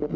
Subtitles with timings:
[0.00, 0.08] Hello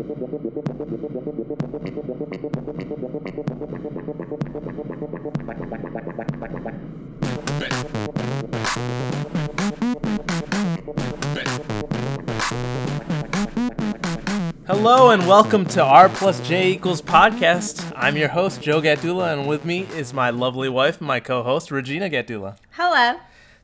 [15.11, 17.93] and welcome to R plus J equals podcast.
[17.95, 21.71] I'm your host, Joe Gatdula, and with me is my lovely wife, my co host,
[21.71, 22.57] Regina Gatdula.
[22.71, 23.21] Hello.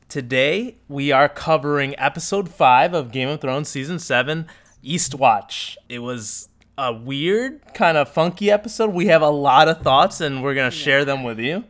[0.07, 4.45] Today, we are covering episode 5 of Game of Thrones season 7,
[4.83, 5.77] Eastwatch.
[5.89, 8.91] It was a weird, kind of funky episode.
[8.93, 11.63] We have a lot of thoughts, and we're going to share them with you.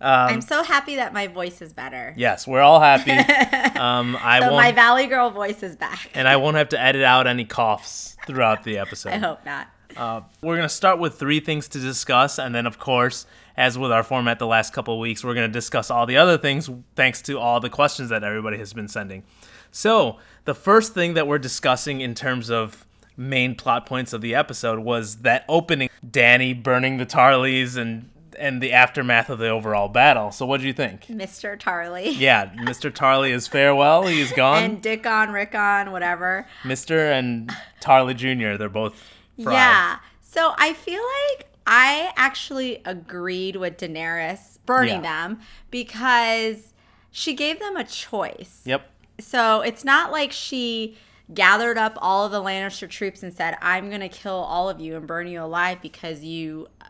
[0.00, 2.14] I'm so happy that my voice is better.
[2.16, 3.10] Yes, we're all happy.
[3.78, 6.10] Um, I So won't, my Valley Girl voice is back.
[6.14, 9.10] and I won't have to edit out any coughs throughout the episode.
[9.12, 9.68] I hope not.
[9.96, 13.24] Uh, we're going to start with three things to discuss, and then, of course,
[13.56, 16.16] as with our format the last couple of weeks, we're going to discuss all the
[16.16, 19.22] other things thanks to all the questions that everybody has been sending.
[19.70, 20.18] So,
[20.48, 22.86] the first thing that we're discussing in terms of
[23.18, 28.62] main plot points of the episode was that opening Dany burning the Tarlys and and
[28.62, 30.30] the aftermath of the overall battle.
[30.30, 31.06] So, what do you think?
[31.08, 31.58] Mr.
[31.60, 32.18] Tarly.
[32.18, 32.90] Yeah, Mr.
[32.90, 34.06] Tarly is farewell.
[34.06, 34.62] He's gone.
[34.62, 36.46] And Dick on, Rick on, whatever.
[36.62, 37.12] Mr.
[37.12, 37.52] and
[37.82, 38.56] Tarly Jr.
[38.56, 38.94] They're both
[39.42, 39.52] fried.
[39.54, 39.98] Yeah.
[40.22, 41.02] So I feel
[41.36, 45.24] like I actually agreed with Daenerys burning Yeah.
[45.26, 45.40] them
[45.70, 46.72] because
[47.10, 48.62] she gave them a choice.
[48.64, 48.88] Yep.
[49.20, 50.96] So it's not like she
[51.32, 54.80] gathered up all of the Lannister troops and said, I'm going to kill all of
[54.80, 56.84] you and burn you alive because you uh,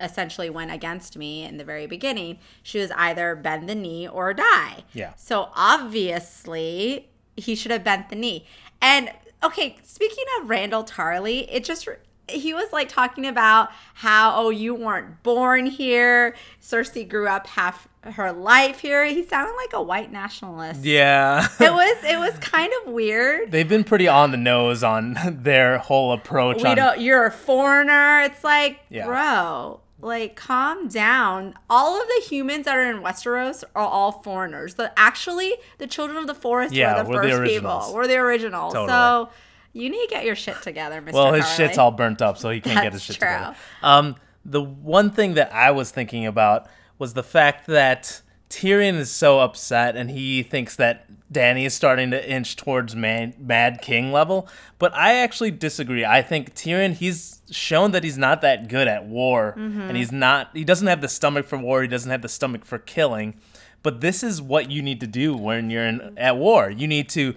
[0.00, 2.38] essentially went against me in the very beginning.
[2.62, 4.84] She was either bend the knee or die.
[4.92, 5.14] Yeah.
[5.16, 8.46] So obviously, he should have bent the knee.
[8.80, 9.10] And
[9.42, 11.88] okay, speaking of Randall Tarly, it just.
[12.30, 16.34] He was like talking about how, oh, you weren't born here.
[16.62, 19.04] Cersei grew up half her life here.
[19.04, 21.46] He sounded like a white nationalist Yeah.
[21.60, 23.50] it was it was kind of weird.
[23.50, 26.62] They've been pretty on the nose on their whole approach.
[26.62, 28.20] We on, don't you're a foreigner.
[28.22, 29.04] It's like, Yeah.
[29.06, 31.52] bro, like calm down.
[31.68, 34.74] All of the humans that are in Westeros are all foreigners.
[34.74, 37.84] but actually the children of the forest Yeah, were the we're first originals.
[37.86, 37.94] people.
[37.96, 38.88] We're the original Totally.
[38.88, 39.28] So
[39.72, 41.12] you need to get your shit together, Mr.
[41.12, 43.28] well, his shit's all burnt up, so he can't get his shit true.
[43.28, 43.56] together.
[43.82, 46.66] Um, the one thing that I was thinking about
[46.98, 52.10] was the fact that Tyrion is so upset, and he thinks that Dany is starting
[52.10, 54.48] to inch towards man, Mad King level.
[54.80, 56.04] But I actually disagree.
[56.04, 59.80] I think Tyrion he's shown that he's not that good at war, Mm-hmm.
[59.82, 60.50] and he's not.
[60.52, 61.82] He doesn't have the stomach for war.
[61.82, 63.34] He doesn't have the stomach for killing.
[63.82, 66.68] But this is what you need to do when you're in at war.
[66.70, 67.34] You need to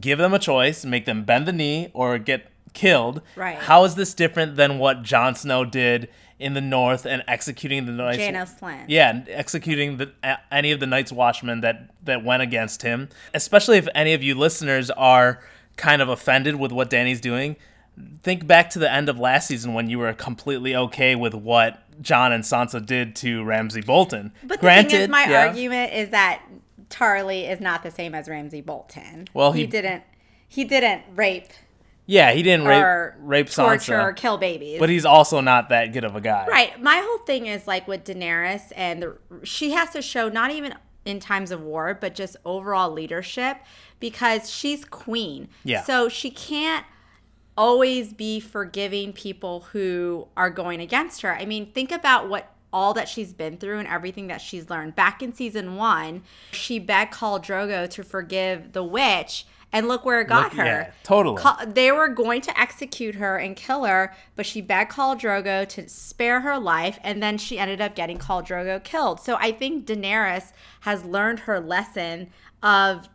[0.00, 3.22] give them a choice, make them bend the knee or get killed.
[3.36, 3.56] Right.
[3.56, 7.92] How is this different than what Jon Snow did in the North and executing the
[7.92, 8.18] Knights?
[8.18, 8.54] Janos.
[8.88, 10.12] Yeah, executing the,
[10.50, 13.08] any of the Night's Watchmen that that went against him.
[13.32, 15.40] Especially if any of you listeners are
[15.76, 17.56] kind of offended with what Dany's doing.
[18.24, 21.80] Think back to the end of last season when you were completely okay with what
[22.02, 24.32] Jon and Sansa did to Ramsay Bolton.
[24.42, 26.42] But the Granted, thing is, my yeah, argument is that
[26.94, 29.26] Tarly is not the same as Ramsay Bolton.
[29.34, 30.04] Well, he, he- didn't.
[30.46, 31.48] He didn't rape
[32.06, 34.78] Yeah, he didn't rape or rape torture or kill babies.
[34.78, 36.46] but he's also not that good of a guy.
[36.46, 36.80] Right.
[36.80, 40.74] My whole thing is like with Daenerys, and the, she has to show not even
[41.04, 43.56] in times of war, but just overall leadership
[43.98, 45.48] because she's queen.
[45.64, 45.82] Yeah.
[45.82, 46.86] So she can't
[47.56, 51.34] always be forgiving people who are going against her.
[51.34, 54.94] I mean, think about what all that she's been through and everything that she's learned.
[54.96, 60.20] Back in season one, she begged Khal Drogo to forgive the witch, and look where
[60.20, 60.64] it got Look- her.
[60.64, 61.42] yeah, totally.
[61.66, 65.88] They were going to execute her and kill her, but she begged Khal Drogo to
[65.88, 69.20] spare her life, and then she ended up getting Khal Drogo killed.
[69.20, 72.30] So I think Daenerys has learned her lesson
[72.62, 73.08] of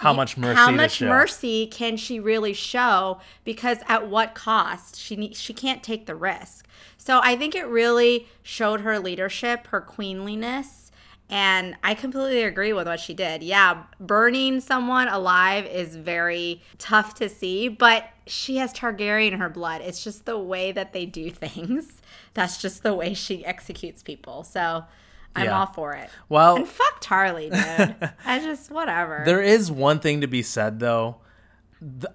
[0.00, 0.56] How much mercy?
[0.56, 3.20] how much mercy can she really show?
[3.44, 4.98] Because at what cost?
[4.98, 6.66] She ne- she can't take the risk.
[6.96, 10.90] So I think it really showed her leadership, her queenliness,
[11.28, 13.42] and I completely agree with what she did.
[13.42, 19.50] Yeah, burning someone alive is very tough to see, but she has Targaryen in her
[19.50, 19.82] blood.
[19.82, 22.00] It's just the way that they do things.
[22.32, 24.44] That's just the way she executes people.
[24.44, 24.84] So
[25.36, 25.58] I'm Yeah.
[25.60, 26.10] all for it.
[26.28, 28.10] Well, And fuck Tarly, dude.
[28.24, 29.22] I just whatever.
[29.24, 31.16] There is one thing to be said, though.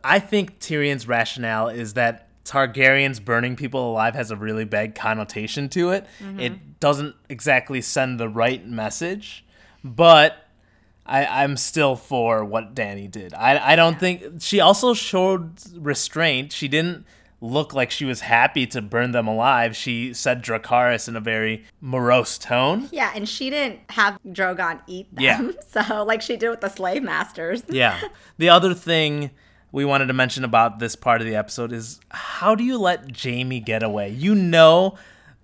[0.03, 5.69] I think Tyrion's rationale is that Targaryens burning people alive has a really bad connotation
[5.69, 6.05] to it.
[6.19, 6.39] Mm-hmm.
[6.39, 9.43] It doesn't exactly send the right message,
[9.83, 10.37] but
[11.07, 13.33] I, I'm still for what Dany did.
[13.33, 16.51] I, I don't think she also showed restraint.
[16.51, 17.05] She didn't
[17.45, 19.75] look like she was happy to burn them alive.
[19.75, 22.89] She said Dracarys in a very morose tone.
[22.91, 25.23] Yeah, and she didn't have Drogon eat them.
[25.23, 25.51] Yeah.
[25.85, 27.63] So, like she did with the slave masters.
[27.69, 27.99] Yeah.
[28.37, 29.31] The other thing
[29.71, 33.21] we wanted to mention about this part of the episode is how do you let
[33.21, 34.09] Jaime get away?
[34.09, 34.97] You know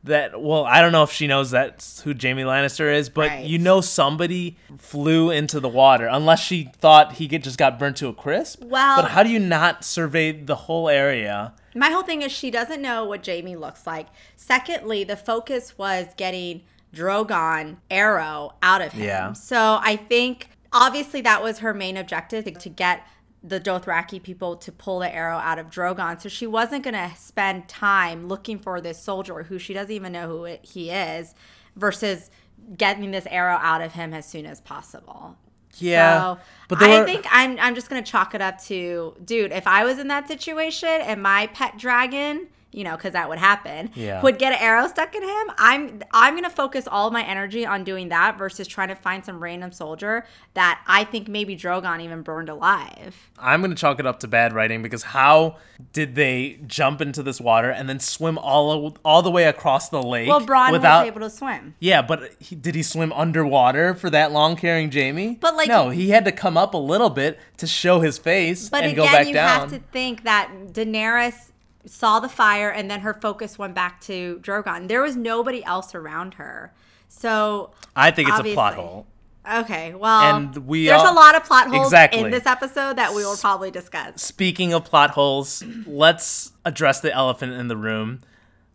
[0.03, 3.45] that well, I don't know if she knows that's who Jaime Lannister is, but Right.
[3.45, 7.97] you know somebody flew into the water unless she thought he get, just got burnt
[7.97, 8.63] to a crisp.
[8.63, 11.53] Well- but how do you not survey the whole area?
[11.75, 14.07] My whole thing is she doesn't know what Jaime looks like.
[14.35, 16.63] Secondly, the focus was getting
[16.93, 19.03] Drogon arrow out of him.
[19.03, 19.33] Yeah.
[19.33, 23.07] So I think obviously that was her main objective to get
[23.43, 26.21] the Dothraki people to pull the arrow out of Drogon.
[26.21, 30.11] So she wasn't going to spend time looking for this soldier who she doesn't even
[30.11, 31.33] know who it, he is
[31.75, 32.29] versus
[32.77, 35.37] getting this arrow out of him as soon as possible.
[35.77, 39.51] Yeah, So but I were- think I'm I'm just gonna chalk it up to dude.
[39.51, 43.37] If I was in that situation and my pet dragon, you know, because that would
[43.39, 44.21] happen, Yeah.
[44.21, 47.83] would get an arrow stuck in him, I'm I'm gonna focus all my energy on
[47.83, 52.21] doing that versus trying to find some random soldier that I think maybe Drogon even
[52.21, 53.29] burned alive.
[53.37, 55.57] I'm going to chalk it up to bad writing because how
[55.93, 60.01] did they jump into this water and then swim all all the way across the
[60.01, 61.73] lake Well, Bronn without was able to swim.
[61.79, 65.37] Yeah, but he, did he swim underwater for that long carrying Jaime?
[65.41, 68.69] But, like- no, he had to come up a little bit to show his face
[68.69, 69.23] But and again, go back down.
[69.25, 71.50] But again, you have to think that Daenerys
[71.85, 74.87] saw the fire and then her focus went back to Drogon.
[74.87, 76.73] There was nobody else around her.
[77.07, 79.07] So I think it's a plot hole.
[79.51, 82.19] Okay, well, And we there's all- a lot of plot holes Exactly.
[82.21, 84.21] in this episode that we will probably discuss.
[84.21, 88.21] Speaking of plot holes, let's address the elephant in the room.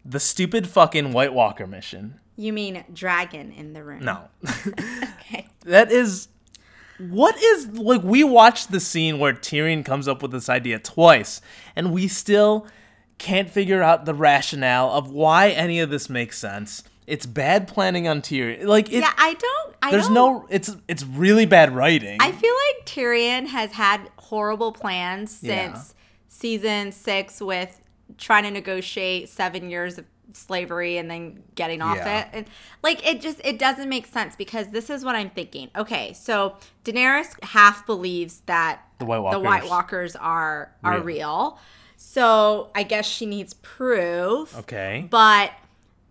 [0.05, 2.19] The stupid fucking White Walker mission.
[2.37, 4.05] You mean dragon in the room?
[4.05, 4.29] No.
[5.21, 5.47] Okay.
[5.65, 6.29] that is
[6.99, 11.41] what is like we watched the scene where Tyrion comes up with this idea twice
[11.75, 12.67] and we still
[13.19, 16.83] can't figure out the rationale of why any of this makes sense.
[17.07, 18.65] It's bad planning on Tyrion.
[18.67, 19.77] Like it, Yeah, I don't.
[19.83, 22.19] I there's don't, no it's it's really bad writing.
[22.21, 25.83] I feel like Tyrion has had horrible plans since Yeah.
[26.29, 27.81] season six with
[28.19, 32.23] trying to negotiate seven years of slavery and then getting off Yeah.
[32.23, 32.29] it.
[32.33, 32.47] And
[32.83, 35.71] like it just it doesn't make sense because this is what I'm thinking.
[35.77, 39.71] Okay, so Daenerys half believes that The White the White Walkers.
[39.71, 41.05] Walkers are are Real.
[41.05, 41.59] real.
[41.97, 44.57] So I guess she needs proof.
[44.59, 45.07] okay.
[45.11, 45.53] But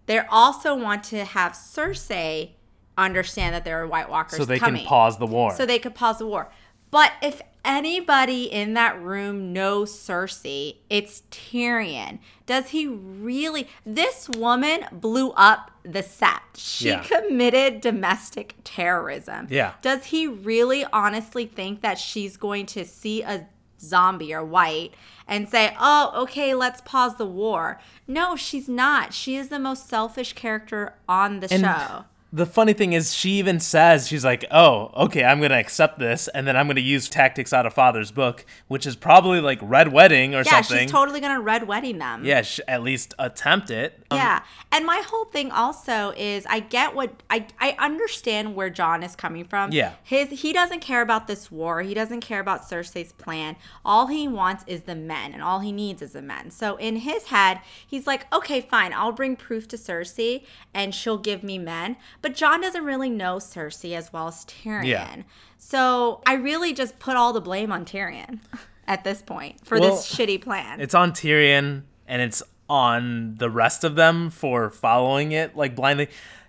[0.08, 2.52] they also want to have Cersei
[2.98, 4.82] understand that there are White Walkers So they coming.
[4.82, 5.54] can pause the war.
[5.54, 6.50] So they could pause the war.
[6.92, 12.20] But if anybody in that room knows Cersei, it's Tyrion.
[12.46, 13.68] Does he really?
[13.86, 16.42] This woman blew up the set.
[16.56, 17.04] She Yeah.
[17.04, 19.48] committed domestic terrorism.
[19.50, 19.74] Yeah.
[19.82, 23.48] Does he really honestly think that she's going to see a
[23.80, 24.94] zombie or white
[25.28, 27.80] and say, oh, okay, let's pause the war?
[28.08, 29.14] No, she's not.
[29.14, 32.06] She is the most selfish character on the And show.
[32.36, 36.00] The funny thing is, she even says, she's like, oh, okay, I'm going to accept
[36.00, 39.40] this, and then I'm going to use tactics out of Father's book, which is probably
[39.40, 40.54] like Red Wedding or something.
[40.58, 40.88] Yeah, something.
[40.88, 42.26] she's totally gonna red wedding them.
[42.26, 44.04] yeah, sh- at least attempt it.
[44.12, 44.44] Um, Yeah.
[44.72, 49.16] And my whole thing also is I get what I I understand where Jon is
[49.16, 49.72] coming from.
[49.72, 49.94] Yeah.
[50.04, 51.82] His he doesn't care about this war.
[51.84, 53.56] He doesn't care about Cersei's plan.
[53.86, 56.52] All he wants is the men and all he needs is the men.
[56.52, 58.92] So in his head, he's like, "Okay, fine.
[58.92, 60.44] I'll bring proof to Cersei
[60.74, 64.86] and she'll give me men." But Jon doesn't really know Cersei as well as Tyrion.
[64.88, 65.16] Yeah.
[65.60, 68.40] So I really just put all the blame on Tyrion
[68.88, 70.82] at this point for Well, this shitty plan.
[70.82, 76.08] It's on Tyrion and it's on the rest of them for following it like blindly.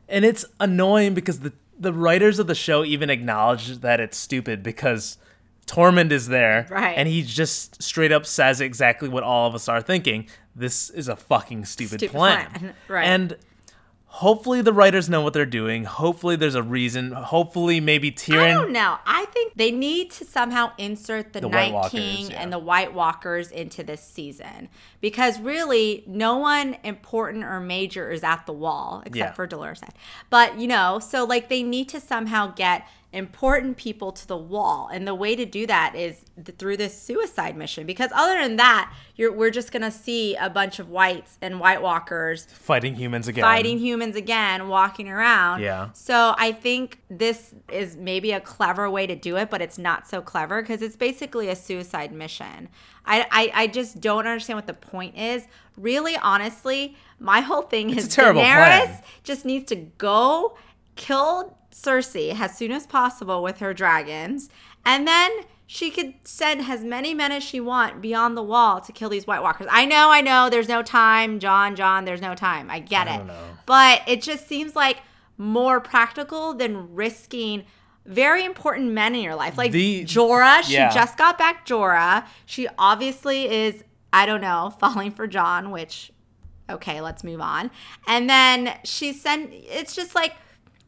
[0.08, 4.62] And it's annoying because the the writers of the show even acknowledge that it's stupid
[4.62, 5.18] because
[5.66, 6.96] Tormund is there Right.
[6.96, 10.26] and he just straight up says exactly what all of us are thinking.
[10.54, 12.50] This is a fucking stupid, Stupid plan.
[12.50, 12.74] plan.
[12.88, 13.04] Right.
[13.04, 13.36] And
[14.16, 15.84] hopefully the writers know what they're doing.
[15.84, 17.12] Hopefully there's a reason.
[17.12, 18.50] Hopefully maybe Tyrion.
[18.50, 18.96] I don't know.
[19.04, 22.40] I think they need to somehow insert the, The Night Walkers, King yeah.
[22.42, 24.70] and the White Walkers into this season
[25.02, 29.32] because really no one important or major is at the wall except Yeah.
[29.32, 29.82] for Dolorous.
[30.30, 34.88] But you know, so like they need to somehow get important people to the wall,
[34.92, 37.86] and the way to do that is th- through this suicide mission.
[37.86, 41.82] Because other than that, you're we're just gonna see a bunch of whites and White
[41.82, 43.42] Walkers fighting humans again.
[43.42, 45.62] fighting humans again, walking around.
[45.62, 45.90] Yeah.
[45.94, 50.06] So I think this is maybe a clever way to do it, but it's not
[50.06, 52.68] so clever because it's basically a suicide mission.
[53.06, 55.46] I, I, I just don't understand what the point is.
[55.76, 59.02] Really, honestly, my whole thing It's is Daenerys plan.
[59.22, 60.56] just needs to go
[60.96, 64.48] kill Cersei as soon as possible with her dragons,
[64.84, 65.30] and then
[65.66, 69.26] she could send as many men as she want beyond the wall to kill these
[69.26, 69.66] White Walkers.
[69.70, 72.70] I know, I know, there's no time, Jon, Jon, there's no time.
[72.70, 73.34] I get I it, know.
[73.66, 74.98] but it just seems like
[75.36, 77.64] more practical than risking
[78.06, 79.58] very important men in your life.
[79.58, 80.90] Like The- Jorah, she yeah.
[80.94, 82.24] just got back Jorah.
[82.46, 86.12] She obviously is, I don't know, falling for Jon, which,
[86.70, 87.70] okay, let's move on.
[88.06, 90.34] And then she sent, it's just like,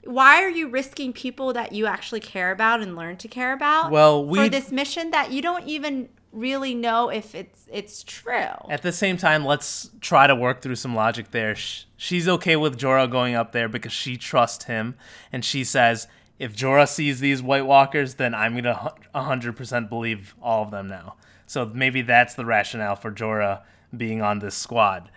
[0.09, 3.91] why are you risking people that you actually care about and learn to care about
[3.91, 8.55] Well, for this mission that you don't even really know if it's it's true?
[8.71, 11.55] At the same time, let's try to work through some logic there.
[11.55, 14.95] She's okay with Jorah going up there because she trusts him,
[15.31, 20.35] and she says, if Jorah sees these White Walkers, then I'm gonna hu- 100% believe
[20.41, 21.17] all of them now.
[21.47, 23.61] So maybe that's the rationale for Jorah
[23.95, 25.11] being on this squad.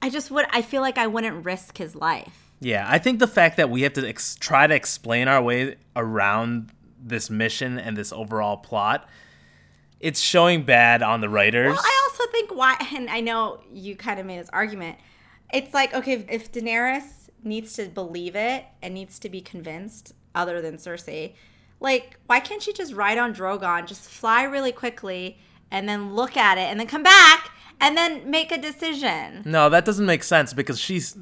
[0.00, 2.47] I just would, I feel like I wouldn't risk his life.
[2.60, 5.76] Yeah, I think the fact that we have to ex- try to explain our way
[5.94, 9.08] around this mission and this overall plot,
[10.00, 11.72] it's showing bad on the writers.
[11.72, 14.98] Well, I also think why, and I know you kind of made this argument.
[15.52, 20.14] It's like, okay, if, if Daenerys needs to believe it and needs to be convinced,
[20.34, 21.34] other than Cersei,
[21.80, 25.38] like, why can't she just ride on Drogon, just fly really quickly,
[25.70, 27.50] and then look at it, and then come back,
[27.80, 29.42] and then make a decision?
[29.44, 31.16] No, that doesn't make sense because she's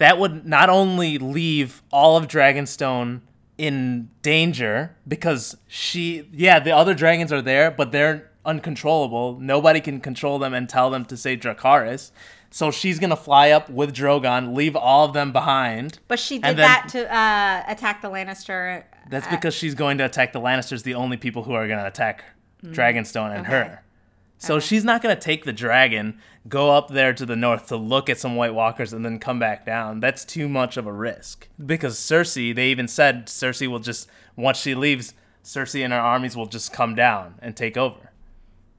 [0.00, 3.20] that would not only leave all of Dragonstone
[3.58, 9.38] in danger because she yeah, the other dragons are there, but they're uncontrollable.
[9.38, 12.12] Nobody can control them and tell them to say Dracarys.
[12.50, 15.98] So she's gonna fly up with Drogon, leave all of them behind.
[16.08, 18.84] But she did then- that to uh, attack the Lannister.
[19.10, 21.78] That's uh, because she's going to attack the Lannisters, the only people who are going
[21.78, 22.24] to attack
[22.64, 23.82] Dragonstone and her.
[24.40, 24.60] So uh-huh.
[24.60, 26.18] she's not going to take the dragon,
[26.48, 29.38] go up there to the north to look at some White Walkers, and then come
[29.38, 30.00] back down.
[30.00, 31.46] That's too much of a risk.
[31.64, 35.12] Because Cersei, they even said Cersei will just, once she leaves,
[35.44, 38.12] Cersei and her armies will just come down and take over.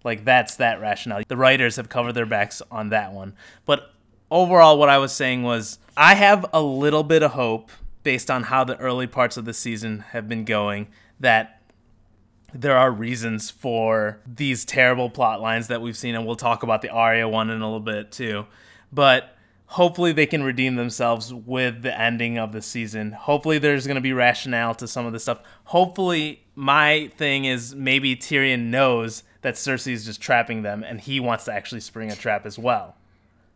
[0.04, 1.22] Like, that's that rationale.
[1.28, 3.36] The writers have covered their backs on that one.
[3.68, 3.94] But
[4.32, 7.70] overall, what I was saying was I have a little bit of hope
[8.02, 10.88] based on how the early parts of the season have been going
[11.20, 11.61] that
[12.54, 16.82] there are reasons for these terrible plot lines that we've seen, and we'll talk about
[16.82, 18.46] the Arya one in a little bit too.
[18.92, 19.36] But
[19.68, 23.14] hopefully, they can redeem themselves with the ending of the season.
[23.14, 25.40] Hopefully, there's going to be rationale to some of this stuff.
[25.66, 31.20] Hopefully, my thing is maybe Tyrion knows that Cersei is just trapping them, and he
[31.20, 32.96] wants to actually spring a trap as well.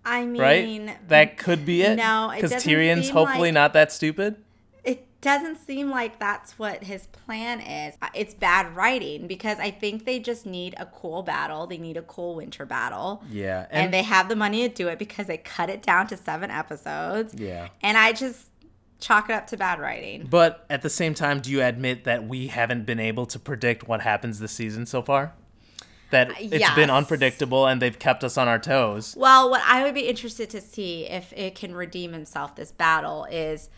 [0.08, 1.08] I mean, Right?
[1.10, 1.96] That could be it.
[1.96, 4.38] no, because Tyrion's hopefully like- not that stupid.
[5.26, 7.96] It doesn't seem like that's what his plan is.
[8.02, 11.66] Uh, It's bad writing because I think they just need a cool battle.
[11.68, 13.24] They need a cool winter battle.
[13.30, 16.08] Yeah, And, and- they have the money to do it because they cut it down
[16.08, 17.34] to seven episodes.
[17.34, 17.70] Yeah.
[17.82, 18.50] And I just
[19.00, 20.28] chalk it up to bad writing.
[20.30, 23.88] But at the same time, do you admit that we haven't been able to predict
[23.88, 25.34] what happens this season so far?
[26.12, 29.16] That it's been unpredictable and they've kept us on our toes.
[29.18, 33.26] Well, what I would be interested to see if it can redeem himself this battle
[33.26, 33.70] is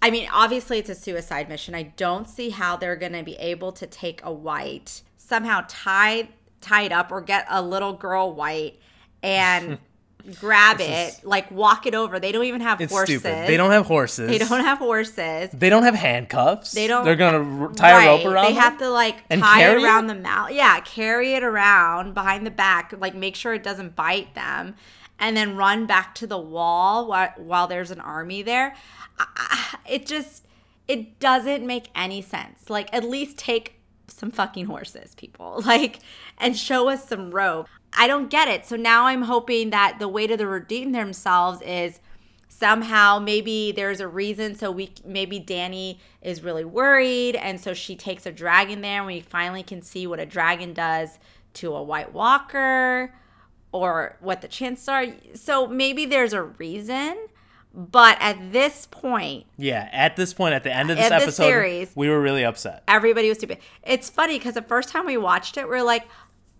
[0.00, 1.74] I mean, obviously it's a suicide mission.
[1.74, 6.28] I don't see how they're going to be able to take a white, somehow tie
[6.60, 8.80] tie it up or get a little girl white
[9.22, 9.78] and
[10.40, 12.18] grab it, like walk it over.
[12.20, 13.20] They don't even have It's horses.
[13.20, 13.48] stupid.
[13.48, 14.28] They don't have horses.
[14.28, 15.50] They don't have horses.
[15.52, 16.72] They don't have handcuffs.
[16.72, 17.04] They don't.
[17.04, 18.26] They're gonna r- tie a rope Right.
[18.26, 18.44] around.
[18.46, 18.62] They them?
[18.62, 20.14] have to like And tie it around it?
[20.14, 20.50] the mouth.
[20.52, 24.74] Yeah, carry it around behind the back, like make sure it doesn't bite them,
[25.18, 28.74] and then run back to the wall while, while there's an army there.
[29.88, 30.46] It just
[30.86, 32.70] it doesn't make any sense.
[32.70, 35.62] Like at least take some fucking horses, people.
[35.66, 36.00] Like
[36.38, 37.68] and show us some rope.
[37.92, 38.64] I don't get it.
[38.66, 42.00] So now I'm hoping that the way to the redeem themselves is
[42.48, 47.94] somehow maybe there's a reason so we maybe Dany is really worried and so she
[47.94, 51.18] takes a dragon there and we finally can see what a dragon does
[51.54, 53.14] to a white walker
[53.78, 57.16] or what the chances are so maybe there's a reason
[57.74, 59.88] but at this point Yeah.
[59.92, 62.82] At this point, at the end of this episode, series- we were really upset.
[62.88, 63.58] everybody was stupid.
[63.84, 66.08] It's funny because the first time we watched it, we are like,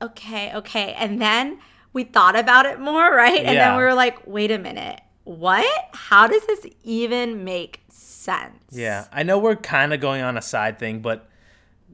[0.00, 0.92] okay, okay.
[0.92, 1.58] And then
[1.92, 3.38] we thought about it more, right?
[3.40, 3.68] And Yeah.
[3.70, 5.00] then we were like, wait a minute.
[5.25, 5.66] What?
[5.94, 8.62] How does this even make sense?
[8.70, 11.26] Yeah, I know we're kind of going on a side thing, but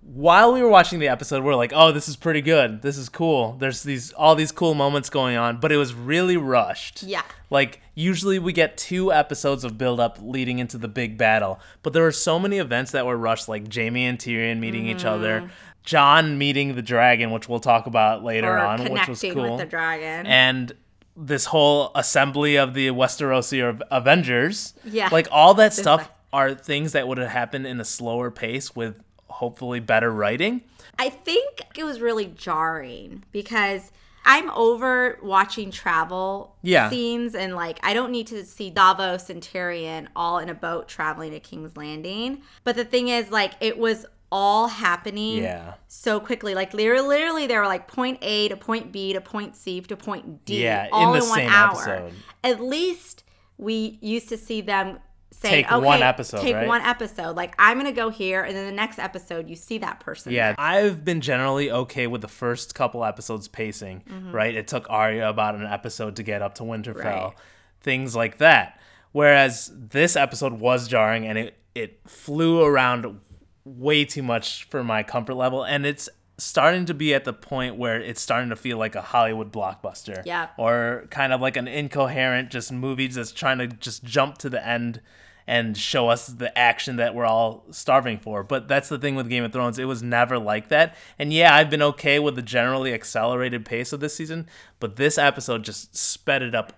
[0.06, 2.82] while we were watching the episode, we are like, "Oh, this is pretty good.
[2.82, 3.56] This is cool.
[3.58, 7.02] There's these all these cool moments going on," but it was really rushed.
[7.02, 7.22] Yeah.
[7.50, 11.92] Like usually we get two episodes of build up leading into the big battle, but
[11.92, 15.06] there were so many events that were rushed like Jaime and Tyrion meeting each Mm-hmm.
[15.08, 15.50] other,
[15.84, 19.50] Jon meeting the dragon, which we'll talk about later Or on, which was connecting cool.
[19.52, 20.26] with the dragon.
[20.26, 20.72] and
[21.16, 24.74] this whole assembly of the Westerosi Avengers.
[24.84, 25.08] Yeah.
[25.12, 28.74] Like all that stuff like- are things that would have happened in a slower pace
[28.74, 28.96] with
[29.34, 30.62] hopefully better writing.
[30.98, 33.90] I think it was really jarring because
[34.24, 36.88] I'm over watching travel Yeah.
[36.88, 40.88] scenes and like I don't need to see Davos and Tyrion all in a boat
[40.88, 42.42] traveling to King's Landing.
[42.62, 45.74] But the thing is like it was all happening Yeah.
[45.88, 46.54] so quickly.
[46.54, 49.96] Like literally, literally, they were like point A to point B to point C to
[49.96, 51.70] point D, Yeah, in all the in, one same hour.
[51.72, 52.12] episode.
[52.42, 53.24] At least
[53.58, 54.98] we used to see them
[55.44, 56.66] say, Take okay, one episode, take right?
[56.66, 57.36] one episode.
[57.36, 60.32] Like I'm gonna go here, and then the next episode you see that person.
[60.32, 64.54] Yeah, I've been generally okay with the first couple episodes pacing, right?
[64.54, 67.04] It took Arya about an episode to get up to Winterfell, Mm-hmm.
[67.04, 67.32] Right.
[67.80, 68.80] things like that.
[69.12, 73.20] Whereas this episode was jarring and it, it flew around
[73.64, 75.62] way too much for my comfort level.
[75.64, 79.00] And it's starting to be at the point where it's starting to feel like a
[79.02, 80.20] Hollywood blockbuster.
[80.26, 80.48] Yeah.
[80.58, 84.66] Or kind of like an incoherent just movie that's trying to just jump to the
[84.66, 85.00] end
[85.46, 88.42] and show us the action that we're all starving for.
[88.42, 89.78] But that's the thing with Game of Thrones.
[89.78, 90.96] It was never like that.
[91.18, 94.48] And yeah, I've been okay with the generally accelerated pace of this season,
[94.80, 96.72] but this episode just sped it up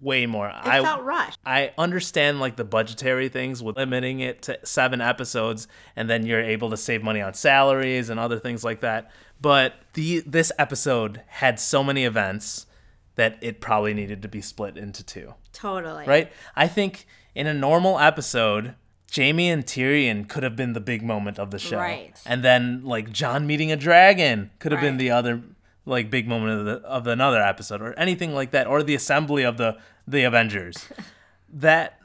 [0.00, 0.48] way more.
[0.48, 1.38] it I felt rushed.
[1.44, 6.42] I understand like the budgetary things with limiting it to seven episodes and then you're
[6.42, 9.10] able to save money on salaries and other things like that.
[9.40, 12.66] But the this episode had so many events
[13.16, 15.34] that it probably needed to be split into two.
[15.52, 16.06] Totally.
[16.06, 16.32] Right?
[16.56, 18.74] I think in a normal episode,
[19.14, 21.78] Jaime and Tyrion could have been the big moment of the show.
[21.78, 22.12] Right.
[22.26, 25.42] And then like Jon meeting a dragon could have been the other
[25.86, 29.42] like big moment of the of another episode or anything like that or the assembly
[29.42, 30.88] of the the Avengers.
[31.52, 31.98] that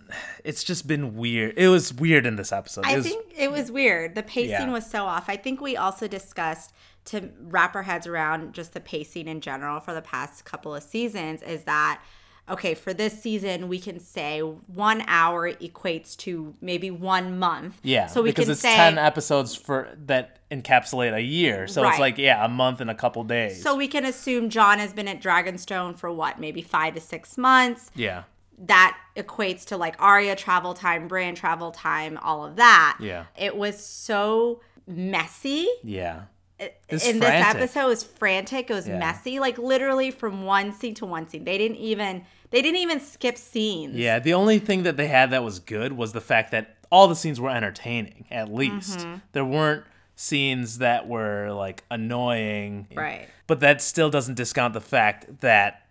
[0.44, 1.54] it's just been weird.
[1.58, 2.86] It was weird in this episode.
[2.86, 4.16] It I was- think it was weird.
[4.16, 4.72] The pacing Yeah.
[4.72, 5.26] was so off.
[5.30, 6.74] I think we also discussed
[7.06, 10.82] to wrap our heads around just the pacing in general for the past couple of
[10.82, 12.02] seasons is that
[12.50, 17.80] okay, for this season we can say 1 hour equates to maybe 1 month.
[17.84, 21.68] yeah, So we because can it's say 10 episodes for that encapsulate a year.
[21.68, 23.62] So it's like yeah, a month and a couple days.
[23.64, 27.38] so we can assume Jon has been at Dragonstone for what, maybe 5 to 6
[27.38, 27.90] months.
[27.96, 28.24] yeah.
[28.58, 32.98] that equates to like Arya travel time, Bran travel time, all of that.
[33.02, 33.26] Yeah.
[33.38, 35.68] It was so messy.
[35.84, 36.24] Yeah.
[36.58, 38.70] in It's this episode it was frantic.
[38.70, 38.98] It was Yeah.
[39.00, 39.40] messy.
[39.42, 41.44] Like literally from one scene to one scene.
[41.44, 43.96] They didn't even they didn't even skip scenes.
[43.96, 47.08] Yeah, the only thing that they had that was good was the fact that all
[47.08, 49.00] the scenes were entertaining, at least.
[49.00, 49.16] Mm-hmm.
[49.34, 49.84] There weren't
[50.16, 52.88] scenes that were like annoying.
[52.94, 53.28] Right.
[53.48, 55.88] But that still doesn't discount the fact that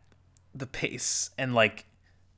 [0.55, 1.85] the pace and like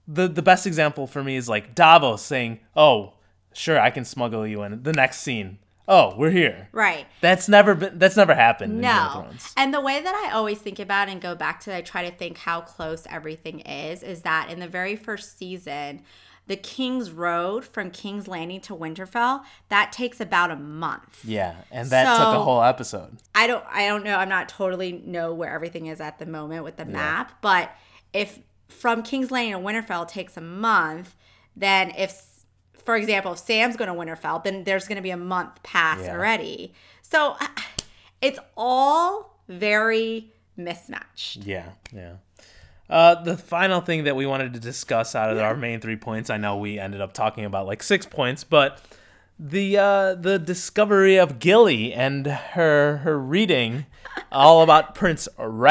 [0.09, 3.15] the the best example for me is like Davos saying, "Oh,
[3.53, 7.07] sure, I can smuggle you in." The next scene, "Oh, we're here." Right.
[7.21, 9.39] That's never been that's never happened in Game of No.
[9.57, 12.15] And the way that I always think about and go back to, I try to
[12.15, 16.03] think how close everything is, is that in the very first season,
[16.47, 21.25] the King's Road from King's Landing to Winterfell, that takes about a month.
[21.25, 23.19] Yeah, and that took a whole episode.
[23.35, 24.17] I don't I don't know.
[24.17, 27.71] I'm not totally know where everything is at the moment with the map, but
[28.13, 31.17] if from King's Landing to Winterfell takes a month,
[31.57, 32.23] then if
[32.87, 36.01] for example, if Sam's going to Winterfell, then there's going to be a month pass
[36.01, 36.13] Yeah.
[36.13, 36.73] already.
[37.03, 37.37] So
[38.23, 41.39] it's all very mismatched.
[41.45, 42.15] Yeah, yeah.
[42.89, 46.31] Uh, the final thing that we wanted to discuss out of our main three points,
[46.31, 48.81] I know we ended up talking about like six points, but
[49.39, 53.87] the uh, the discovery of Gilly and her her reading
[54.33, 55.67] all about Prince or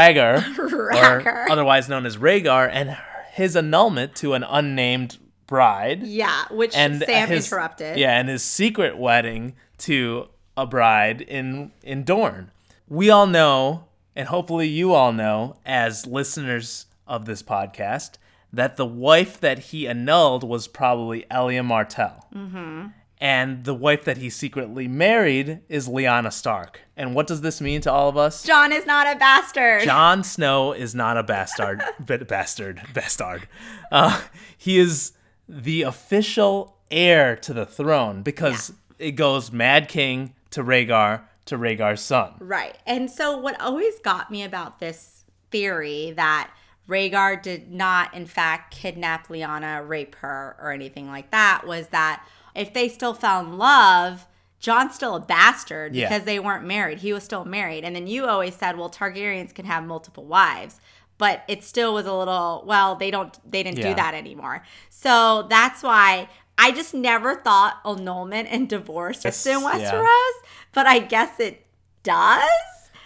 [1.50, 2.98] otherwise known as Rhaegar, and
[3.32, 7.98] his annulment to an unnamed bride Yeah, which and Sam his, interrupted.
[7.98, 10.28] Yeah, and his secret wedding to
[10.58, 12.52] a bride in in Dorne.
[12.88, 18.12] We all know, and hopefully you all know, as listeners of this podcast,
[18.54, 22.28] that the wife that he annulled was probably Elia Martell.
[22.34, 22.88] Mm-hmm.
[23.22, 26.82] And the wife that he secretly married is Lyanna Stark.
[26.98, 28.44] And what does this mean to all of us?
[28.44, 29.84] Jon is not a bastard.
[29.84, 33.48] Jon Snow is not a bastard, b- bastard, bastard.
[33.92, 34.22] Uh,
[34.58, 35.14] he is
[35.48, 42.02] the official heir to the throne because it goes Mad King to Rhaegar to Rhaegar's
[42.02, 42.34] son.
[42.40, 42.78] Right.
[42.86, 46.52] And so what always got me about this theory that
[46.88, 52.26] Rhaegar did not in fact kidnap Lyanna, rape her or anything like that was that
[52.56, 54.28] if they still found love,
[54.60, 56.08] Jon's still a bastard Yeah.
[56.08, 57.00] because they weren't married.
[57.00, 57.84] He was still married.
[57.84, 60.80] And then you always said, well, Targaryens can have multiple wives.
[61.18, 63.90] But it still was a little, well, they don't they didn't Yeah.
[63.90, 64.64] do that anymore.
[64.90, 69.92] So that's why I just never thought annulment and divorce was in Yes, yeah.
[69.94, 71.66] Westeros, but I guess it
[72.04, 72.50] does.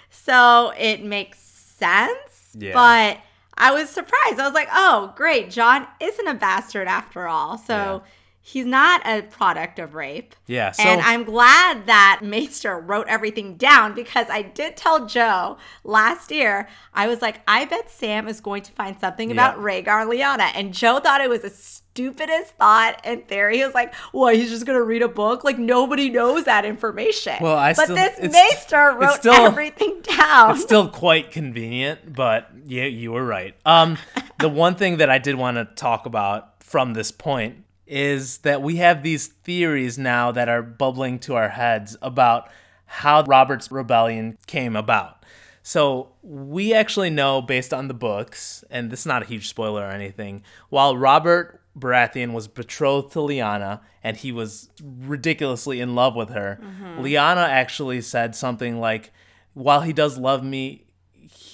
[0.09, 2.55] So it makes sense.
[2.57, 2.73] Yeah.
[2.73, 3.17] But
[3.57, 4.39] I was surprised.
[4.39, 5.49] I was like, oh, great.
[5.51, 7.57] Jon isn't a bastard after all.
[7.57, 8.03] So
[8.41, 10.35] he's not a product of rape.
[10.47, 15.57] Yeah, so- and I'm glad that Maester wrote everything down because I did tell Joe
[15.83, 19.63] last year, I was like, I bet Sam is going to find something about Yeah.
[19.63, 20.51] Rhaegar and Lyanna.
[20.55, 23.57] And Joe thought it was the stupidest thought and theory.
[23.57, 25.43] He was like, well, he's just gonna read a book?
[25.43, 27.35] Like nobody knows that information.
[27.41, 30.51] Well, I But still- this Maester wrote still- everything down.
[30.51, 33.53] It's still quite convenient, but yeah, you were right.
[33.65, 33.97] Um,
[34.39, 38.61] the one thing that I did want to talk about from this point is that
[38.61, 42.49] we have these theories now that are bubbling to our heads about
[42.85, 45.25] how Robert's rebellion came about.
[45.63, 49.81] So we actually know based on the books, and this is not a huge spoiler
[49.81, 56.15] or anything, while Robert Baratheon was betrothed to Lyanna and he was ridiculously in love
[56.15, 57.01] with her, mm-hmm.
[57.01, 59.11] Lyanna actually said something like,
[59.53, 60.85] while he does love me,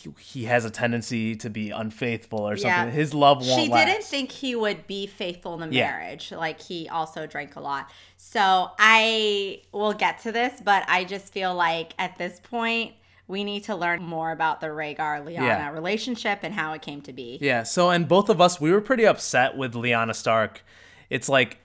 [0.06, 2.70] he, he has a tendency to be unfaithful or something.
[2.88, 2.90] Yeah.
[2.92, 3.86] His love won't she last.
[3.86, 5.92] didn't think he would be faithful in the Yeah.
[5.92, 6.32] marriage.
[6.32, 7.90] Like he also drank a lot.
[8.18, 12.94] So I will get to this, but I just feel like at this point
[13.28, 15.72] we need to learn more about the Rhaegar Lyanna Yeah.
[15.72, 17.40] relationship and how it came to be.
[17.42, 20.64] Yeah, so and both of us we were pretty upset with Lyanna Stark.
[21.10, 21.58] It's like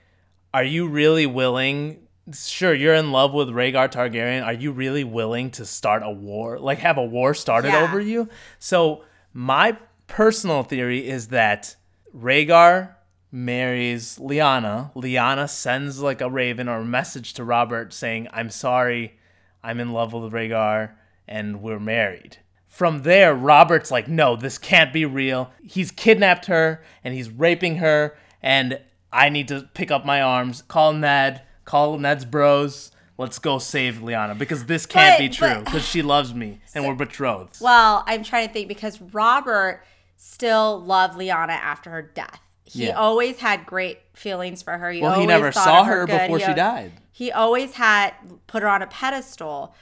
[0.53, 4.45] are you really willing Sure, you're in love with Rhaegar Targaryen.
[4.45, 6.59] Are you really willing to start a war?
[6.59, 7.83] Like have a war started Yeah.
[7.83, 8.29] over you?
[8.59, 11.77] So my personal theory is that
[12.17, 12.95] Rhaegar
[13.33, 14.93] marries Lyanna.
[14.95, 19.19] Lyanna sends like a raven or a message to Robert saying, "I'm sorry,
[19.63, 20.91] I'm in love with Rhaegar
[21.29, 25.51] and we're married." From there, Robert's like, "No, this can't be real.
[25.63, 28.81] He's kidnapped her and he's raping her and
[29.13, 32.91] I need to pick up my arms, call Ned, call Ned's bros.
[33.17, 36.87] Let's go save Lyanna because this can't But- be true because she loves me and
[36.87, 39.85] we're betrothed." Well, I'm trying to think because Robert
[40.17, 42.41] still loved Lyanna after her death.
[42.65, 42.93] He Yeah.
[42.99, 44.91] always had great feelings for her.
[44.91, 46.93] He Well, he never saw of her before He she died.
[47.13, 48.15] He always had
[48.47, 49.75] put her on a pedestal.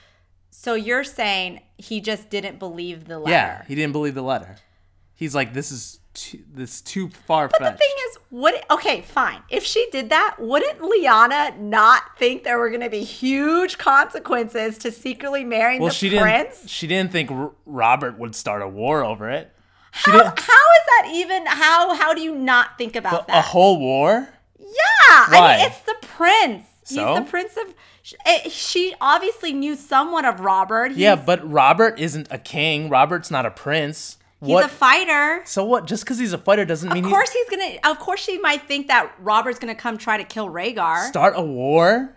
[0.50, 3.30] So you're saying he just didn't believe the letter?
[3.30, 4.56] Yeah, he didn't believe the letter.
[5.14, 7.60] He's like, this is too, this too far fetched.
[7.60, 9.42] But the thing is, would okay, fine.
[9.48, 14.78] If she did that, wouldn't Lyanna not think there were going to be huge consequences
[14.78, 16.56] to secretly marrying well, the she prince?
[16.58, 16.70] didn't.
[16.70, 19.52] She didn't think R- Robert would start a war over it.
[19.92, 21.46] She How, how is that even?
[21.46, 23.38] How how do you not think about that?
[23.38, 24.28] A whole war?
[24.58, 24.66] yeah,
[25.08, 26.64] I mean it's the prince.
[26.84, 27.06] So?
[27.14, 27.74] He's the prince of.
[28.26, 30.88] eh, She obviously knew somewhat of Robert.
[30.92, 32.88] He's, Yeah, but Robert isn't a king.
[32.90, 34.17] Robert's not a prince.
[34.40, 34.64] He's what?
[34.64, 35.42] a fighter.
[35.44, 35.86] so what?
[35.86, 37.76] Just because he's a fighter doesn't mean Of course, he's gonna.
[37.84, 41.08] Of course, she might think that Robert's gonna come try to kill he Rhaegar.
[41.08, 42.14] start a war.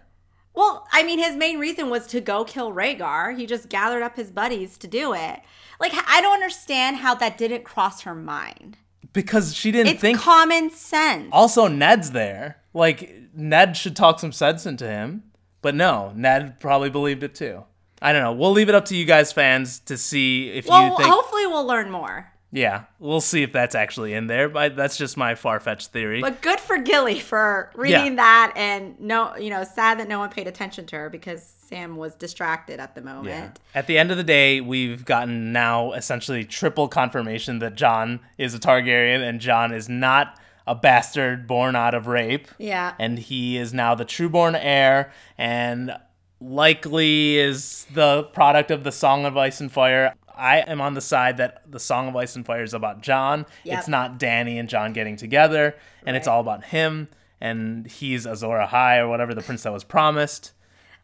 [0.54, 3.38] Well, I mean, his main reason was to go kill Rhaegar.
[3.38, 5.40] He just gathered up his buddies to do it.
[5.80, 8.78] Like, I don't understand how that didn't cross her mind.
[9.14, 10.20] Because she didn't It's think.
[10.20, 11.30] common sense.
[11.32, 12.58] also, Ned's there.
[12.74, 15.24] Like Ned should talk some sense into him.
[15.62, 17.64] But no, Ned probably believed it too.
[18.02, 18.34] I don't know.
[18.34, 21.10] We'll leave it up to you guys, fans, to see if well, you think.
[21.10, 22.32] hopefully, we'll learn more.
[22.54, 24.50] Yeah, we'll see if that's actually in there.
[24.50, 26.22] But that's just my far fetched theory.
[26.22, 30.30] But good for Gilly for reading that, and no, you know, sad that no one
[30.30, 33.60] paid attention to her because Sam was distracted at the moment.
[33.64, 33.80] Yeah.
[33.80, 38.54] At the end of the day, we've gotten now essentially triple confirmation that Jon is
[38.54, 40.38] a Targaryen and Jon is not
[40.68, 42.48] a bastard born out of rape.
[42.58, 42.94] Yeah.
[43.00, 45.96] And he is now the trueborn heir and
[46.42, 50.16] likely is the product of the Song of Ice and Fire.
[50.36, 53.46] I am on the side that the Song of Ice and Fire is about Jon.
[53.64, 53.78] Yep.
[53.80, 55.76] It's not Dany and Jon getting together,
[56.06, 57.10] and it's all about him.
[57.40, 60.52] And he's Azor Ahai or whatever the prince that was promised.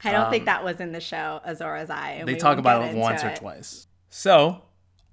[0.04, 2.22] I don't think that was in the show Azor Ahai.
[2.22, 3.88] Um, They talk about it into once or twice.
[4.10, 4.64] So,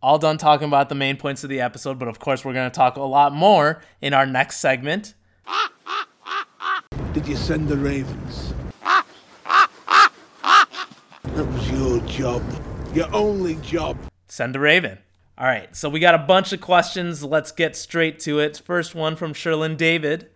[0.03, 2.71] all done talking about the main points of the episode, but of course, we're going
[2.71, 5.15] to talk a lot more in our next segment.
[7.13, 8.53] Did you send the ravens?
[11.25, 12.43] That was your job.
[12.95, 13.97] Your only job.
[14.29, 14.99] Send a Raven.
[15.37, 17.25] All right, so we got a bunch of questions.
[17.25, 18.63] Let's get straight to it.
[18.65, 20.31] First one from Sherlyn David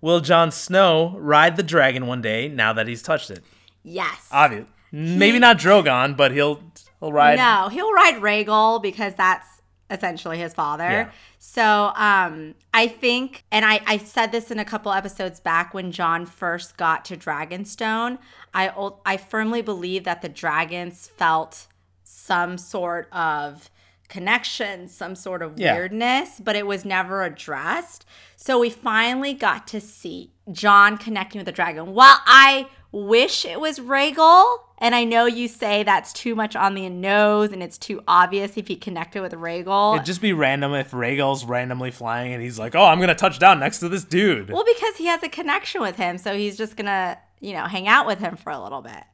[0.00, 3.42] Will Jon Snow ride the dragon one day now that he's touched it?
[3.82, 4.28] Yes.
[4.30, 4.66] Obvious.
[4.92, 6.62] Maybe not Drogon, but he'll
[7.00, 7.38] he'll ride.
[7.38, 9.46] No, he'll ride Rhaegal because that's
[9.90, 10.84] essentially his father.
[10.84, 11.10] Yeah.
[11.48, 15.92] So um, I think, and I, I said this in a couple episodes back when
[15.92, 18.18] Jon first got to Dragonstone.
[18.52, 18.68] I
[19.06, 21.68] I firmly believe that the dragons felt
[22.02, 23.70] some sort of
[24.08, 25.74] connection, some sort of Yeah.
[25.74, 28.04] weirdness, but it was never addressed.
[28.34, 31.94] So we finally got to see Jon connecting with the dragon.
[31.94, 34.58] While I wish it was Rhaegal.
[34.78, 38.56] And I know you say that's too much on the nose and it's too obvious
[38.56, 39.94] if he connected with Rhaegal.
[39.94, 43.38] It'd just be random if Rhaegal's randomly flying and he's like, "Oh, I'm gonna touch
[43.38, 46.56] down next to this dude." well, because he has a connection with him, so he's
[46.56, 49.04] just gonna, you know, hang out with him for a little bit.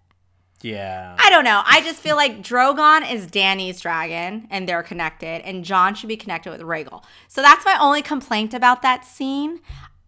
[0.62, 1.16] yeah.
[1.18, 1.62] I don't know.
[1.64, 6.16] I just feel like Drogon is Dany's dragon and they're connected, and Jon should be
[6.16, 7.02] connected with Rhaegal.
[7.28, 9.60] So that's my only complaint about that scene.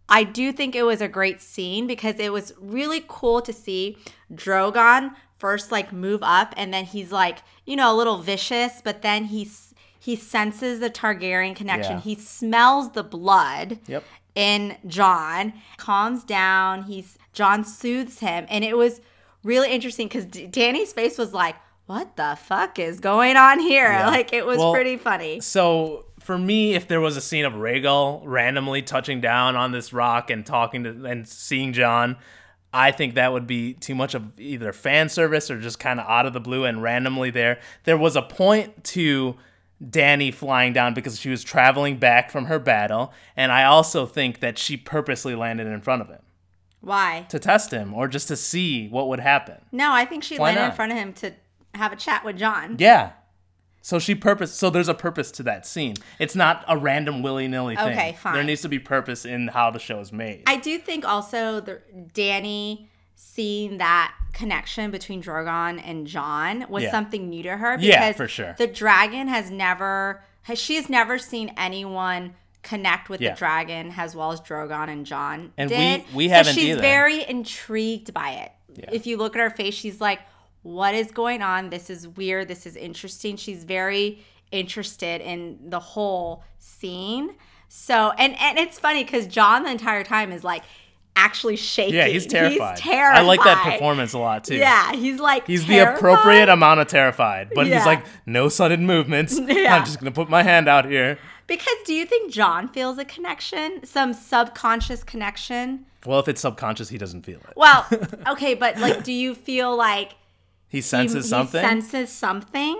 [0.08, 3.96] I do think it was a great scene because it was really cool to see
[4.32, 9.02] Drogon first like move up and then he's like, you know, a little vicious, but
[9.02, 11.92] then he's he senses the Targaryen connection.
[11.94, 12.00] Yeah.
[12.00, 14.04] He smells the blood Yep.
[14.34, 16.82] in Jon, calms down.
[16.82, 19.00] He's Jon soothes him, and it was
[19.42, 23.90] really interesting because D- Dany's face was like, "What the fuck is going on here?"
[23.90, 24.06] Yeah.
[24.10, 25.40] Like it was Well, pretty funny.
[25.40, 29.92] So for me, if there was a scene of Rhaegal randomly touching down on this
[29.92, 32.16] rock and talking to and seeing Jon,
[32.72, 36.06] I think that would be too much of either fan service or just kind of
[36.08, 37.60] out of the blue and randomly there.
[37.84, 39.36] There was a point to
[39.82, 44.40] Dany flying down because she was traveling back from her battle, and I also think
[44.40, 46.22] that she purposely landed in front of him
[46.80, 47.26] Why?
[47.28, 49.56] to test him or just to see what would happen.
[49.70, 51.32] No, I think she Why landed in front of him to
[51.74, 52.76] have a chat with Jon.
[52.78, 53.12] Yeah.
[53.86, 54.54] So she purpose.
[54.54, 55.96] So there's a purpose to that scene.
[56.18, 57.92] It's not a random willy nilly thing.
[57.92, 58.32] Okay, fine.
[58.32, 60.42] There needs to be purpose in how the show is made.
[60.46, 61.82] I do think also the
[62.14, 66.90] Dany seeing that connection between Drogon and Jon was Yeah.
[66.92, 68.54] something new to her Yeah, because for sure.
[68.56, 73.32] the dragon has never has she has never seen anyone connect with Yeah.
[73.32, 76.04] the dragon as well as Drogon and Jon And we- did.
[76.14, 76.80] we so haven't she's either.
[76.80, 78.52] very intrigued by it.
[78.76, 78.88] Yeah.
[78.92, 80.20] If you look at her face, she's like,
[80.64, 81.70] "What is going on?
[81.70, 82.48] This is weird.
[82.48, 84.18] This is interesting." She's very
[84.50, 87.34] interested in the whole scene.
[87.68, 90.62] So, and and it's funny because Jon the entire time is like
[91.16, 91.94] actually shaking.
[91.94, 92.72] yeah, he's terrified.
[92.72, 93.18] He's terrified.
[93.18, 94.56] I like that performance a lot too.
[94.56, 97.76] Yeah, he's like He's the appropriate amount of terrified, but Yeah.
[97.76, 99.38] he's like, no sudden movements.
[99.48, 99.76] Yeah.
[99.76, 101.18] I'm just gonna put my hand out here.
[101.46, 105.86] Because do you think Jon feels a connection, some subconscious connection?
[106.06, 107.52] Well, if it's subconscious, he doesn't feel it.
[107.56, 107.86] Well,
[108.28, 110.12] okay, but like, do you feel like
[110.74, 111.60] He senses he something.
[111.62, 112.76] He senses something?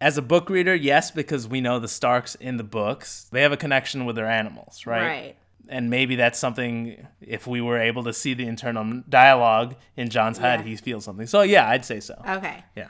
[0.00, 3.52] As a book reader, yes, because we know the Starks in the books, they have
[3.52, 5.02] a connection with their animals, right?
[5.02, 5.36] Right.
[5.68, 7.06] And maybe that's something.
[7.20, 10.66] If we were able to see the internal dialogue in Jon's head, Yeah.
[10.66, 11.26] he feels something.
[11.26, 12.20] So yeah, I'd say so.
[12.26, 12.64] Okay.
[12.74, 12.88] Yeah.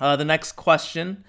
[0.00, 1.24] Uh, the next question,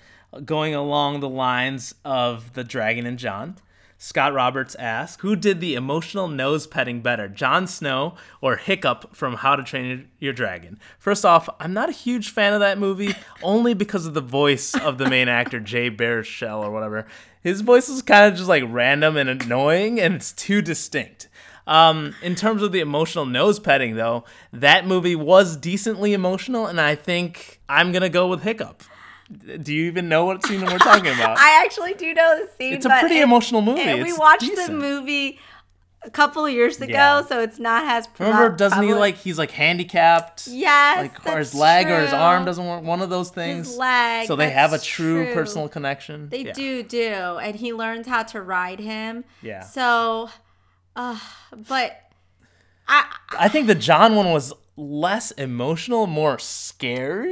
[0.46, 3.58] going along the lines of the Dragon and John,
[4.04, 9.36] Scott Roberts asks, "Who did the emotional nose petting better, Jon Snow or Hiccup from
[9.36, 13.16] How to Train Your Dragon?" First off, I'm not a huge fan of that movie,
[13.42, 17.06] only because of the voice of the main actor, Jay Baruchel or whatever.
[17.42, 21.30] His voice is kind of just like random and annoying, and it's too distinct.
[21.66, 26.82] Um, in terms of the emotional nose petting, though, that movie was decently emotional, and
[26.82, 28.84] I think I'm gonna go with Hiccup.
[29.32, 31.38] Do you even know what scene we're talking about?
[31.38, 32.74] I actually do know the scene.
[32.74, 33.82] It's a pretty it- emotional movie.
[33.82, 35.40] and we watched the movie
[36.06, 37.22] a couple of years ago, Yeah.
[37.26, 38.10] so it's not as.
[38.20, 40.48] Remember, doesn't he like he's like handicapped?
[40.48, 42.84] Yes, like or his leg or his arm doesn't work.
[42.84, 43.68] One of those things.
[43.70, 45.34] His leg, So they have a true, true.
[45.34, 46.28] personal connection.
[46.28, 46.52] They Yeah.
[46.54, 49.24] do do, and he learns how to ride him.
[49.42, 49.62] Yeah.
[49.62, 50.30] So,
[50.98, 51.18] uh,
[51.70, 51.98] but
[52.88, 53.06] I
[53.40, 57.30] I think the Jon one was less emotional, more scary.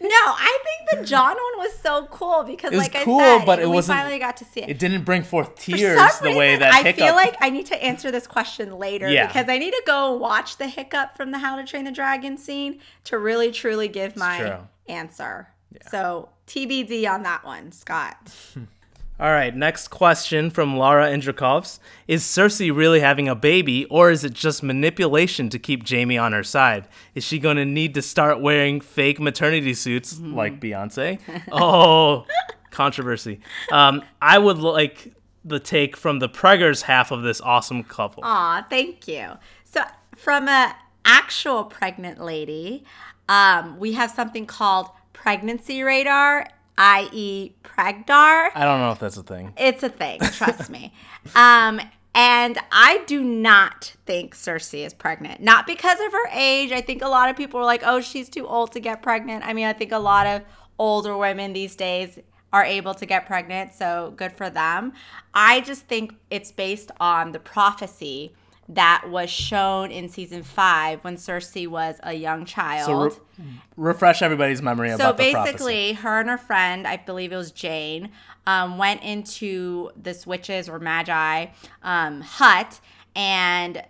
[0.00, 3.38] no, I think the Jon one was so cool because, It was like cool, I
[3.38, 4.70] said, but it we finally got to see it.
[4.70, 7.04] It didn't bring forth For tears the way that I Hiccup.
[7.06, 9.26] feel like I need to answer this question later Yeah.
[9.26, 12.36] because I need to go watch the hiccup from the How to Train the Dragon
[12.38, 15.48] scene to really truly give my answer.
[15.90, 18.16] So TBD on that one, Scott.
[19.20, 21.80] All right, next question from Laura Indrakovs.
[22.06, 26.32] Is Cersei really having a baby, or is it just manipulation to keep Jaime on
[26.32, 26.86] her side?
[27.16, 31.18] Is she going to need to start wearing fake maternity suits like Beyonce?
[31.52, 32.26] oh,
[32.70, 33.40] controversy.
[33.72, 35.12] Um, I would like
[35.44, 38.22] the take from the Preggers half of this awesome couple.
[38.24, 39.32] Aw, thank you.
[39.64, 39.82] So,
[40.14, 42.84] from a actual pregnant lady,
[43.28, 46.46] um, we have something called pregnancy radar,
[46.78, 48.50] i.e., Pregdar.
[48.54, 49.52] I don't know if that's a thing.
[49.58, 50.94] It's a thing, trust me.
[51.34, 51.78] Um,
[52.14, 55.42] and I do not think Cersei is pregnant.
[55.42, 56.72] Not because of her age.
[56.72, 59.44] I think a lot of people are like, oh, she's too old to get pregnant.
[59.44, 60.42] I mean, I think a lot of
[60.78, 62.18] older women these days
[62.52, 64.94] are able to get pregnant, so good for them.
[65.34, 68.32] I just think it's based on the prophecy
[68.70, 72.86] that was shown in season five when Cersei was a young child.
[72.86, 73.44] So re-
[73.76, 75.52] refresh everybody's memory So about the prophecy.
[75.52, 78.10] So basically, her and her friend, I believe it was Jane,
[78.46, 81.46] um, went into this witches or magi
[81.82, 82.80] um, hut,
[83.16, 83.82] and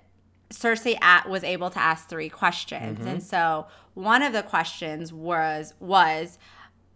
[0.51, 5.75] Cersei at, was able to ask three questions, and so one of the questions was
[5.81, 6.39] was,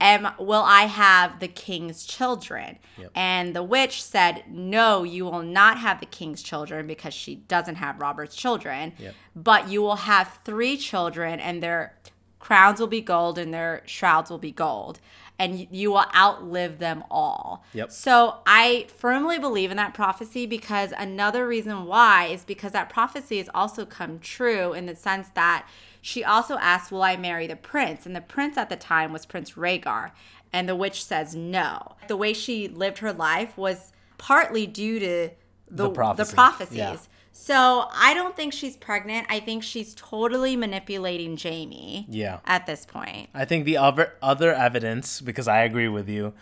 [0.02, 2.78] "Am will I have the king's children?"
[3.14, 7.76] And the witch said, "No, you will not have the king's children because she doesn't
[7.76, 9.14] have Robert's children, Yep.
[9.36, 11.96] but you will have three children, and their
[12.38, 14.98] crowns will be gold and their shrouds will be gold."
[15.38, 17.64] And you will outlive them all.
[17.72, 17.90] Yep.
[17.90, 23.38] So I firmly believe in that prophecy because another reason why is because that prophecy
[23.38, 25.66] has also come true in the sense that
[26.02, 28.04] she also asks, Will I marry the prince?
[28.04, 30.10] And the prince at the time was Prince Rhaegar.
[30.52, 31.94] And the witch says no.
[32.08, 35.30] The way she lived her life was partly due to
[35.70, 36.76] the, The the, prophecies.
[36.76, 36.96] Yeah.
[37.30, 39.26] So I don't think she's pregnant.
[39.30, 42.40] I think she's totally manipulating Jaime Yeah.
[42.44, 43.30] at this point.
[43.32, 46.34] I think the other other evidence, because I agree with you,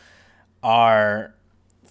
[0.64, 1.34] are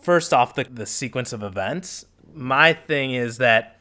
[0.02, 2.06] first off the, the sequence of events.
[2.34, 3.79] My thing is that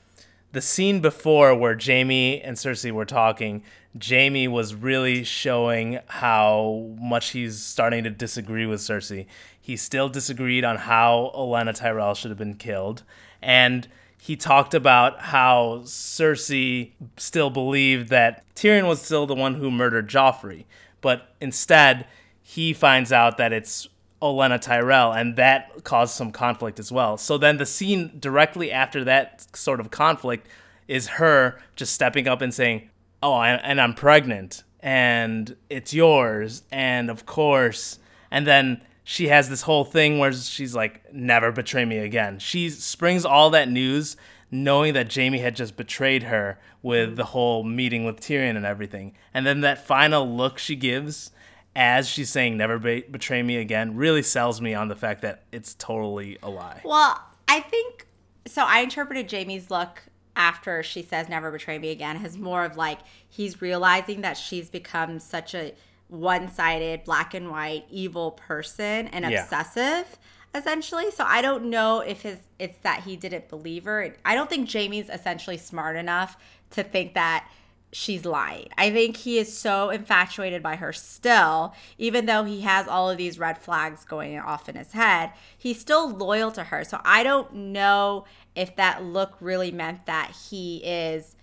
[0.52, 3.62] the scene before where Jaime and Cersei were talking,
[4.02, 9.26] Jaime was really showing how much he's starting to disagree with Cersei.
[9.60, 13.02] He still disagreed on how Olenna Tyrell should have been killed.
[13.42, 13.88] And
[14.20, 20.08] he talked about how Cersei still believed that Tyrion was still the one who murdered
[20.08, 20.64] Joffrey.
[21.00, 22.06] But instead,
[22.42, 23.88] he finds out that it's
[24.20, 27.16] Olenna Tyrell, and that caused some conflict as well.
[27.16, 30.48] So then the scene directly after that sort of conflict
[30.86, 32.88] is her just stepping up and saying,
[33.22, 37.98] "Oh, I, and I'm pregnant, and it's yours, and of course."
[38.30, 42.70] And then she has this whole thing where she's like, "Never betray me again." She
[42.70, 44.16] springs all that news
[44.50, 47.16] knowing that Jaime had just betrayed her with mm.
[47.16, 49.14] the whole meeting with Tyrion and everything.
[49.34, 51.30] And then that final look she gives
[51.78, 55.44] as she's saying never be- betray me again really sells me on the fact that
[55.52, 56.80] it's totally a lie.
[56.84, 58.06] Well, I think
[58.46, 58.64] so.
[58.66, 60.02] I interpreted Jaime's look
[60.34, 64.68] after she says "never betray me again" as more of like he's realizing that she's
[64.68, 65.72] become such a
[66.08, 69.42] one-sided, black and white, evil person and Yeah.
[69.42, 70.18] obsessive,
[70.54, 71.10] essentially.
[71.12, 74.16] So I don't know if his it's that he didn't believe her.
[74.24, 76.36] I don't think Jaime's essentially smart enough
[76.70, 77.48] to think that
[77.92, 78.68] she's lying.
[78.76, 83.16] I think he is so infatuated by her still, even though he has all of
[83.16, 86.84] these red flags going off in his head, he's still loyal to her.
[86.84, 88.24] So I don't know
[88.54, 91.34] if that look really meant that he is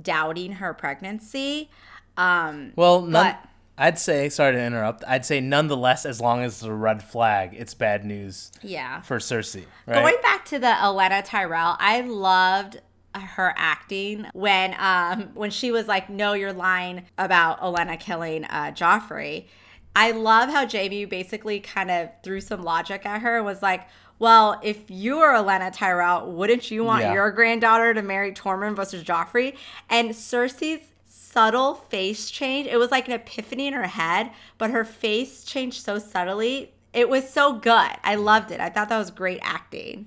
[0.00, 1.70] doubting her pregnancy.
[2.16, 6.54] Um Well, none, But- I'd say, sorry to interrupt, I'd say nonetheless, as long as
[6.54, 9.00] it's a red flag, it's bad news yeah.
[9.00, 9.64] for Cersei.
[9.86, 9.94] Right?
[9.94, 12.80] Going back to the Olenna Tyrell, I loved
[13.14, 18.72] her acting when um when she was like, "No, you're lying about Olenna killing uh,
[18.74, 19.46] Joffrey."
[19.94, 23.86] I love how Jaime basically kind of threw some logic at her and was like,
[24.18, 27.12] "Well, if you were Olenna Tyrell, wouldn't you want Yeah.
[27.12, 29.56] your granddaughter to marry Tommen versus Joffrey?"
[29.90, 34.84] And Cersei's subtle face change, it was like an epiphany in her head, but her
[34.84, 36.72] face changed so subtly.
[36.92, 37.90] It was so good.
[38.04, 38.60] I loved it.
[38.60, 40.06] I thought that was great acting.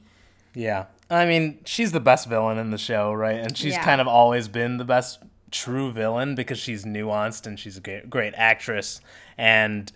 [0.53, 0.85] Yeah.
[1.09, 3.39] I mean, she's the best villain in the show, right?
[3.39, 3.83] And she's Yeah.
[3.83, 5.19] kind of always been the best
[5.51, 9.01] true villain because she's nuanced and she's a great, great actress
[9.37, 9.91] and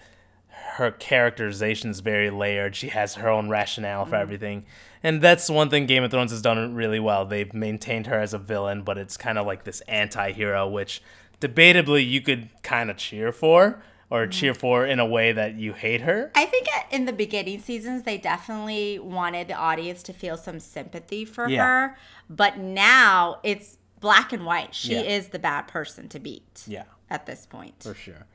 [0.75, 2.75] her characterization is very layered.
[2.75, 4.09] She has her own rationale Mm-hmm.
[4.11, 4.65] for everything.
[5.03, 7.25] And that's one thing Game of Thrones has done really well.
[7.25, 11.01] They've maintained her as a villain, but it's kind of like this anti-hero which
[11.41, 14.31] debatably you could kind of cheer for or Mm-hmm.
[14.31, 16.31] cheer for in a way that you hate her.
[16.35, 21.25] I think in the beginning seasons, they definitely wanted the audience to feel some sympathy
[21.25, 21.63] for Yeah.
[21.65, 21.97] her.
[22.29, 24.73] But now it's black and white.
[24.73, 25.01] She Yeah.
[25.01, 26.83] is the bad person to beat Yeah.
[27.09, 27.83] at this point.
[27.83, 28.25] For sure.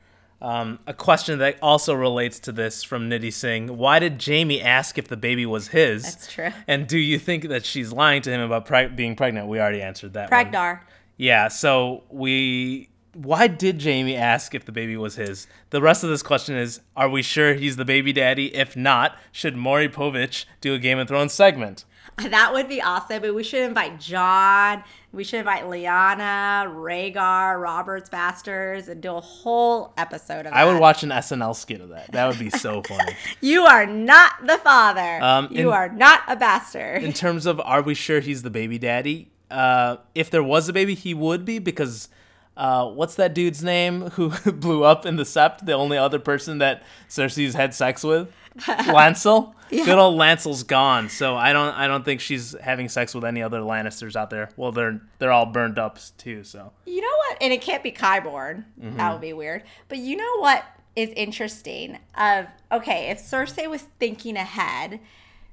[0.41, 4.97] Um, a question that also relates to this from Nidhi Singh: Why did Jaime ask
[4.97, 6.03] if the baby was his?
[6.03, 6.49] That's true.
[6.67, 9.47] And do you think that she's lying to him about being pregnant?
[9.47, 10.29] We already answered that.
[10.29, 10.79] one.
[11.17, 11.47] Yeah.
[11.47, 12.89] So we.
[13.15, 15.47] Why did Jaime ask if the baby was his?
[15.69, 18.53] The rest of this question is: Are we sure he's the baby daddy?
[18.53, 21.85] If not, should Maury Povich do a Game of Thrones segment?
[22.17, 23.21] That would be awesome.
[23.21, 24.83] But we should invite Jon.
[25.13, 30.79] We should invite Lyanna, Rhaegar, Robert's Bastards, and do a whole episode of I would
[30.79, 32.11] watch an SNL skit of that.
[32.11, 33.13] That would be so funny.
[33.41, 35.21] You are not the father.
[35.21, 37.03] Um, you in- are not a bastard.
[37.03, 39.29] in terms of are we sure he's the baby daddy?
[39.49, 42.09] Uh, if there was a baby, he would be because
[42.57, 45.65] uh, what's that dude's name who blew up in the Sept?
[45.65, 49.53] The only other person that Cersei's had sex with, Lancel.
[49.69, 53.41] Good old Lancel's gone, so I don't I don't think she's having sex with any
[53.41, 54.49] other Lannisters out there.
[54.55, 56.43] Well, they're they're all burned up too.
[56.43, 57.37] So You know what?
[57.41, 58.63] And it can't be Qyburn.
[58.77, 59.63] That would be weird.
[59.89, 60.63] But you know what
[60.95, 61.97] is interesting?
[62.15, 64.99] Of okay, if Cersei was thinking ahead,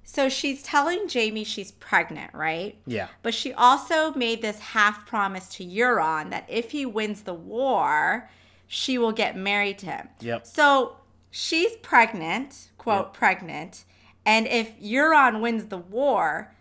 [0.04, 2.76] So she's telling Jaime she's pregnant, right?
[2.86, 3.08] Yeah.
[3.22, 8.28] But she also made this half promise to Euron that if he wins the war,
[8.66, 10.08] she will get married to him.
[10.20, 10.46] Yep.
[10.46, 10.96] So
[11.30, 13.14] she's pregnant, quote, Yep.
[13.14, 13.84] pregnant.
[14.26, 16.52] And if Euron wins the war,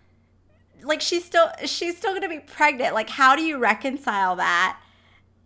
[0.84, 2.94] like she's still she's still gonna be pregnant.
[2.94, 4.80] Like, how do you reconcile that?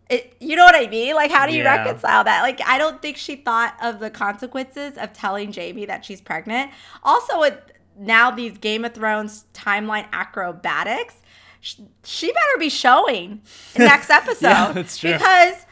[0.10, 1.16] It, you know what I mean?
[1.16, 1.78] Like, how do you Yeah.
[1.84, 2.42] reconcile that?
[2.44, 6.72] Like, I don't think she thought of the consequences of telling Jaime that she's pregnant.
[7.04, 7.60] Also, with
[7.98, 11.16] now these Game of Thrones timeline acrobatics,
[11.62, 13.42] sh- she better be showing
[13.78, 14.48] next episode.
[14.48, 15.14] Yeah, that's true.
[15.14, 15.66] Because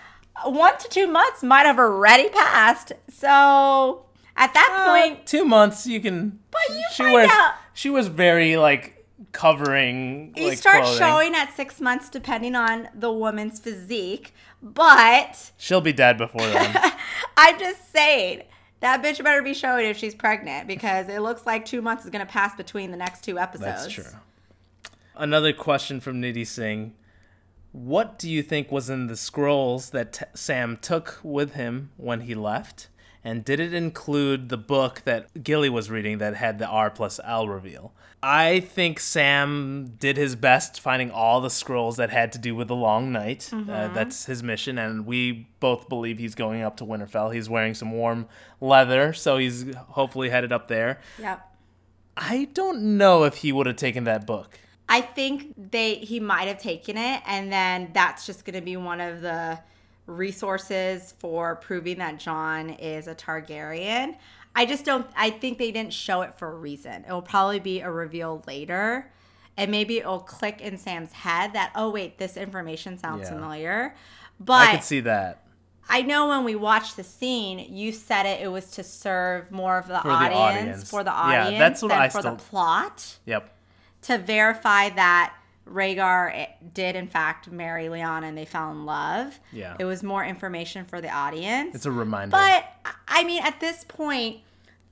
[0.46, 2.92] one to two months might have already passed.
[3.10, 4.06] So
[4.36, 6.40] at that uh, point, two months you can.
[6.52, 10.34] But you she find wears, out- She was very like covering.
[10.36, 11.00] you like, start clothing.
[11.00, 14.34] showing at six months, depending on the woman's physique.
[14.62, 16.92] But She'll be dead before then.
[17.38, 18.44] I'm just saying
[18.84, 22.10] that bitch better be showing if she's pregnant because it looks like two months is
[22.10, 23.86] gonna pass between the next two episodes.
[23.86, 24.20] That's true.
[25.16, 26.94] Another question from Nidhi Singh.
[27.72, 32.22] What do you think was in the scrolls that t- Sam took with him when
[32.22, 32.90] he left?
[33.24, 37.20] And did it include the book that Gilly was reading that had the R plus
[37.24, 37.94] L reveal?
[38.22, 42.70] I think Sam did his best finding all the scrolls that had to do with
[42.70, 43.50] the long night.
[43.54, 47.34] Uh, that's his mission, and we both believe he's going up to Winterfell.
[47.34, 48.28] He's wearing some warm
[48.62, 51.00] leather, so he's hopefully headed up there.
[51.20, 51.50] Yep.
[52.16, 54.58] I don't know if he would have taken that book.
[54.88, 58.78] I think they he might have taken it, and then that's just going to be
[58.78, 59.60] one of the
[60.06, 64.16] resources for proving that Jon is a Targaryen.
[64.56, 65.08] I just don't.
[65.16, 67.06] I think they didn't show it for a reason.
[67.08, 69.12] It will probably be a reveal later,
[69.58, 73.30] and maybe it'll click in Sam's head that oh wait, this information sounds Yeah.
[73.36, 73.96] familiar.
[74.40, 75.40] But I could see that.
[75.90, 78.42] I know when we watched the scene, you said it.
[78.42, 80.90] It was to serve more of the, For the audience, audience.
[80.90, 83.50] for the Yeah, audience, that's what than I for still- the plot Yep.
[84.04, 85.34] to verify that
[85.68, 89.40] Rhaegar eh, did in fact marry Lyanna and they fell in love.
[89.52, 89.76] Yeah.
[89.80, 91.76] It was more information for the audience.
[91.76, 92.32] It's a reminder.
[92.32, 92.66] but
[93.08, 94.42] I mean, at this point,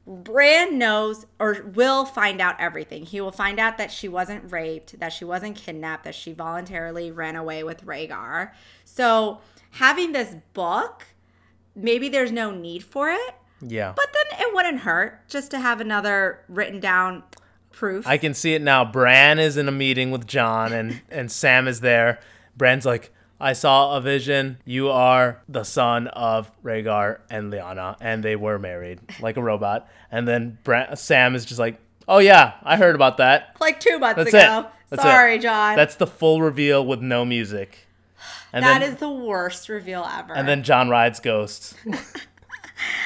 [0.08, 3.06] Bran knows or will find out everything.
[3.06, 7.12] He will find out that she wasn't raped, that she wasn't kidnapped, that she voluntarily
[7.12, 8.52] ran away with Rhaegar.
[8.84, 9.42] So
[9.72, 11.08] having this book,
[11.76, 13.94] maybe there's no need for it, yeah.
[13.96, 17.24] but then it wouldn't hurt just to have another written down
[17.72, 18.06] proof.
[18.08, 18.86] I can see it now.
[18.86, 22.20] Bran is in a meeting with Jon and, and Sam is there.
[22.58, 24.60] Bran's like, I saw a vision.
[24.66, 29.90] You are the son of Rhaegar and Lyanna, and they were married like a robot.
[30.12, 33.56] And then Bran, Sam is just like, Oh yeah, I heard about that.
[33.60, 34.60] like two months That's ago.
[34.60, 34.66] it.
[34.90, 35.08] That's it.
[35.08, 35.76] Sorry, Jon.
[35.76, 37.88] That's the full reveal with no music.
[38.54, 40.34] And That then, is the worst reveal ever.
[40.36, 41.76] and then Jon rides Ghost.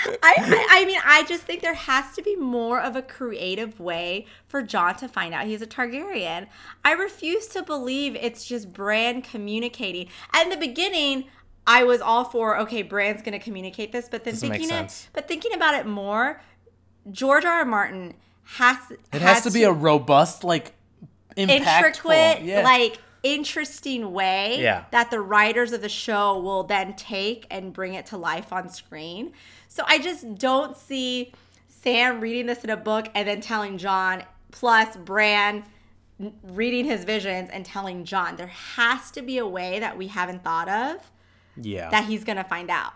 [0.06, 3.80] I, I, I mean, I just think there has to be more of a creative
[3.80, 6.48] way for Jon to find out he's a Targaryen.
[6.84, 10.08] I refuse to believe it's just Bran communicating.
[10.34, 11.26] At the beginning,
[11.68, 15.10] I was all for okay, Bran's going to communicate this, but then Doesn't thinking it,
[15.14, 16.42] but thinking about it more,
[17.12, 17.52] George R.
[17.52, 17.66] R.
[17.66, 18.14] Martin
[18.44, 18.78] has
[19.12, 20.74] It has to be a robust, like
[21.36, 22.62] impactful, intricate, yeah.
[22.62, 24.86] like interesting way Yeah.
[24.92, 28.70] that the writers of the show will then take and bring it to life on
[28.70, 29.34] screen.
[29.76, 31.34] So I just don't see
[31.68, 35.66] Sam reading this in a book and then telling Jon, plus Bran
[36.44, 38.38] reading his visions and telling Jon.
[38.38, 41.12] There has to be a way that we haven't thought of
[41.62, 41.90] yeah.
[41.90, 42.94] that he's going to find out.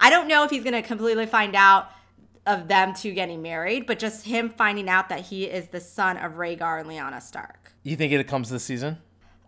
[0.00, 1.90] I don't know if he's going to completely find out
[2.46, 6.16] of them two getting married, but just him finding out that he is the son
[6.16, 7.72] of Rhaegar and Lyanna Stark.
[7.82, 8.96] you think it comes this season?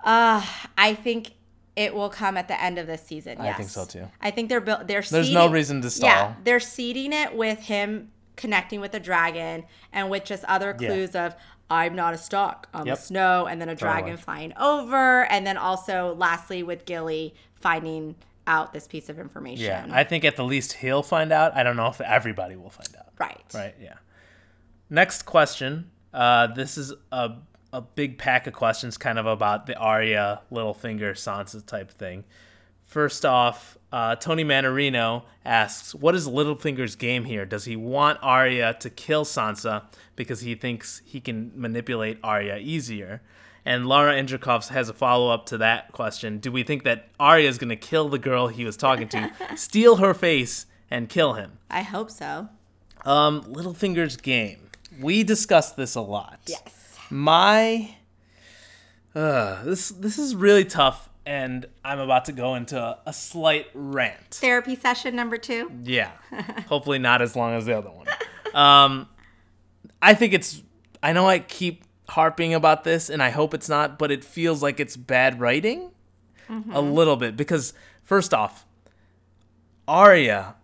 [0.05, 0.45] Uh,
[0.77, 1.33] I think
[1.79, 3.39] it will come at the end of this season.
[3.39, 4.07] I think so, too.
[4.21, 4.81] I think they're built.
[4.89, 6.09] They're There's seeding, no reason to stall.
[6.09, 10.89] Yeah, they're seeding it with him connecting with the dragon and with just other Yeah.
[10.89, 11.35] clues of
[11.71, 12.99] I'm not a Stark, I'm Yep.
[12.99, 18.15] a Snow, and then a dragon flying over, and then also lastly with Gilly finding
[18.47, 19.67] out this piece of information.
[19.67, 21.55] Yeah, I think at the least he'll find out.
[21.55, 23.13] I don't know if everybody will find out.
[23.19, 23.45] right.
[23.55, 23.75] Right.
[23.81, 23.95] Yeah.
[24.91, 25.91] Next question.
[26.15, 27.33] Uh, this is a
[27.73, 32.25] a big pack of questions, kind of about the Arya, Littlefinger, Sansa type thing.
[32.85, 37.45] First off, uh, Tony Manarino asks, "What is Littlefinger's game here?
[37.45, 39.83] Does he want Arya to kill Sansa
[40.17, 43.21] because he thinks he can manipulate Arya easier?"
[43.67, 46.39] And Laura Indrikov has a follow up to that question.
[46.39, 49.31] Do we think that Arya is going to kill the girl he was talking to,
[49.57, 51.59] steal her face, and kill him?
[51.71, 52.49] I hope so.
[53.05, 54.71] Um, Littlefinger's game.
[54.99, 56.41] We discussed this a lot.
[56.47, 56.78] Yes.
[57.11, 57.95] My
[59.15, 63.67] uh, this this is really tough, and I'm about to go into a, a slight
[63.75, 64.31] rant.
[64.33, 65.71] Therapy session number two.
[65.85, 66.11] Yeah,
[66.69, 68.07] hopefully not as long as the other one.
[68.55, 69.09] Um,
[70.01, 70.63] I think it's
[71.03, 74.63] I know I keep harping about this, and I hope it's not, but it feels
[74.63, 75.91] like it's bad writing
[76.73, 78.65] a little bit because first off,
[79.87, 80.55] Arya,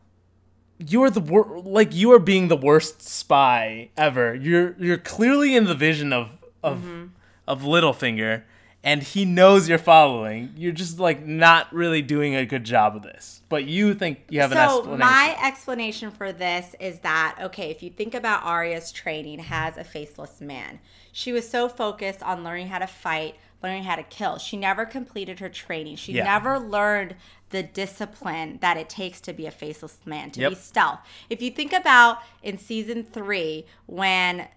[0.79, 4.35] you're the wor- like you are being the worst spy ever.
[4.35, 6.31] You're you're clearly in the vision of
[6.63, 7.07] of mm-hmm.
[7.47, 8.43] of Littlefinger,
[8.83, 10.53] and he knows you're following.
[10.57, 14.41] You're just like not really doing a good job of this, but you think you
[14.41, 14.99] have an So explanation.
[14.99, 19.85] my explanation for this is that okay, if you think about Arya's training as a
[19.85, 20.81] faceless man,
[21.13, 24.39] she was so focused on learning how to fight, learning how to kill.
[24.39, 25.97] She never completed her training.
[25.97, 26.25] She Yeah.
[26.25, 27.15] never learned
[27.55, 30.99] the discipline that it takes to be a faceless man, to be stealth.
[31.31, 34.49] If you think about in season three when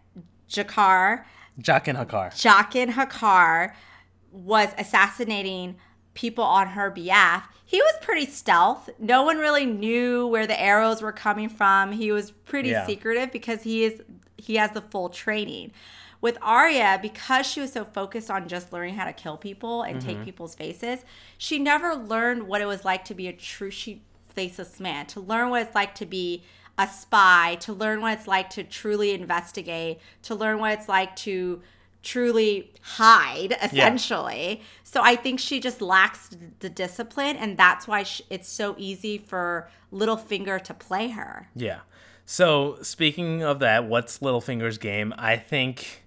[0.49, 1.23] Jakar
[1.61, 2.31] Jaqen H'ghar.
[2.33, 3.73] Jaqen H'ghar
[4.31, 5.77] was assassinating
[6.13, 8.89] people on her behalf, he was pretty stealth.
[8.99, 11.91] No one really knew where the arrows were coming from.
[11.91, 12.85] He was pretty Yeah.
[12.85, 14.01] secretive because he is
[14.37, 15.71] he has the full training.
[16.27, 19.97] With Arya, because she was so focused on just learning how to kill people and
[19.97, 20.07] Mm-hmm.
[20.09, 21.05] take people's faces,
[21.37, 24.01] she never learned what it was like to be a true she
[24.35, 26.43] faceless man, to learn what it's like to be
[26.77, 31.15] a spy, to learn what it's like to truly investigate, to learn what it's like
[31.27, 31.61] to
[32.03, 34.61] truly hide essentially.
[34.83, 39.17] So I think she just lacks the discipline and that's why sh it's so easy
[39.17, 41.47] for Littlefinger to play her.
[41.55, 41.79] Yeah.
[42.25, 45.13] So speaking of that, what's Littlefinger's game?
[45.17, 46.03] I think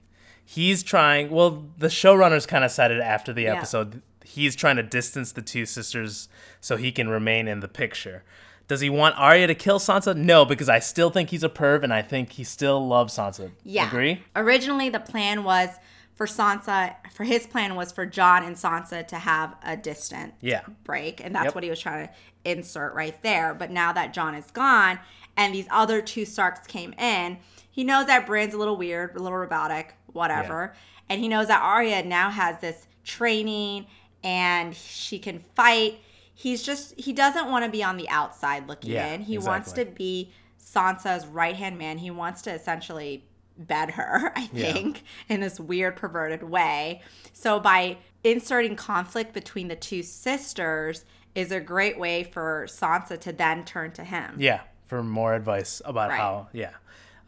[0.52, 1.30] he's trying.
[1.30, 3.54] Well, the showrunners kind of said it after the Yeah.
[3.56, 4.02] episode.
[4.24, 6.28] He's trying to distance the two sisters
[6.60, 8.24] so he can remain in the picture.
[8.66, 10.16] Does he want Arya to kill Sansa?
[10.16, 13.50] No, because I still think he's a perv, and I think he still loves Sansa.
[13.64, 13.88] Yeah.
[13.88, 14.22] Agree?
[14.36, 15.68] Originally, the plan was
[16.14, 20.60] for Sansa, for his plan was for Jon and Sansa to have a distant Yeah.
[20.84, 21.20] break.
[21.24, 21.54] And that's Yep.
[21.54, 22.12] what he was trying to
[22.44, 23.54] insert right there.
[23.54, 24.98] But now that Jon is gone
[25.36, 27.38] and these other two Starks came in,
[27.72, 30.74] he knows that Bran's a little weird, a little robotic, whatever.
[31.08, 33.86] And he knows that Arya now has this training
[34.22, 35.98] and she can fight.
[36.34, 39.22] He's just, he doesn't want to be on the outside looking Yeah, in.
[39.22, 41.98] He wants to be Sansa's right hand man.
[41.98, 43.24] He wants to essentially
[43.58, 44.72] bed her, I Yeah.
[44.72, 47.02] think, in this weird, perverted way.
[47.32, 51.04] So by inserting conflict between the two sisters
[51.34, 54.36] is a great way for Sansa to then turn to him.
[54.38, 54.60] Yeah.
[54.86, 56.18] For more advice about Right.
[56.18, 56.48] how.
[56.52, 56.70] Yeah.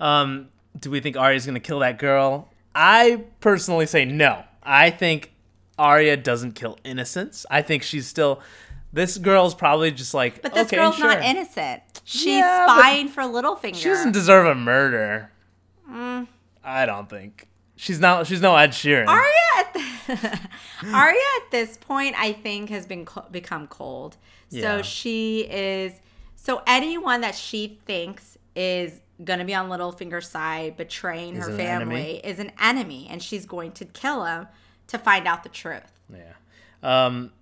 [0.00, 2.48] Um, do we think Arya's gonna kill that girl?
[2.74, 4.44] I personally say no.
[4.62, 5.32] I think
[5.78, 7.44] Arya doesn't kill innocents.
[7.50, 8.40] I think she's still.
[8.92, 10.42] This girl's probably just like.
[10.42, 11.82] But this okay, girl's not innocent.
[12.04, 13.74] She's Yeah, spying for Littlefinger.
[13.76, 15.30] She doesn't deserve a murder.
[15.90, 16.26] Mm.
[16.64, 18.26] I don't think she's not.
[18.26, 19.06] She's no Ed Sheeran.
[19.08, 20.40] Arya at the,
[20.94, 24.16] Arya at this point, I think, has been co- become cold.
[24.48, 24.82] So Yeah.
[24.82, 25.92] she is.
[26.36, 32.20] So anyone that she thinks is gonna be on Littlefinger's side, betraying Is her family,
[32.24, 34.48] is an enemy, and she's going to kill him
[34.88, 36.00] to find out the truth.
[36.12, 36.32] Yeah.
[36.82, 37.32] Um,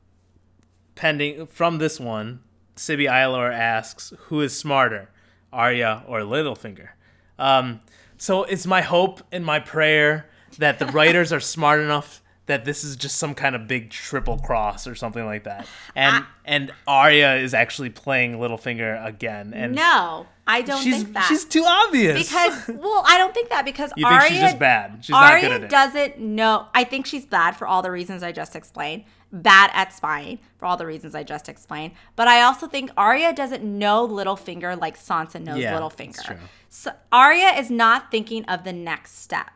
[0.95, 2.41] pending from this one,
[2.77, 5.11] Sibby Eilor asks, "Who is smarter,
[5.53, 6.91] Arya or Littlefinger?"
[7.39, 7.81] Um,
[8.17, 12.83] so it's my hope and my prayer that the writers are smart enough that this
[12.83, 17.37] is just some kind of big triple cross or something like that, and and Arya
[17.37, 21.27] is actually playing Littlefinger again, and No, I don't think that.
[21.29, 24.99] she's too obvious because well, I don't think that because You think she's just bad?
[25.05, 25.71] She's not Arya good at it.
[25.71, 26.67] doesn't know.
[26.75, 29.05] I think she's bad for all the reasons I just explained.
[29.33, 31.93] Bad at spying for all the reasons I just explained.
[32.17, 36.17] But I also think Arya doesn't know Littlefinger like Sansa knows Yeah, Littlefinger.
[36.17, 36.37] that's true.
[36.69, 39.51] So Arya is not thinking of the next step.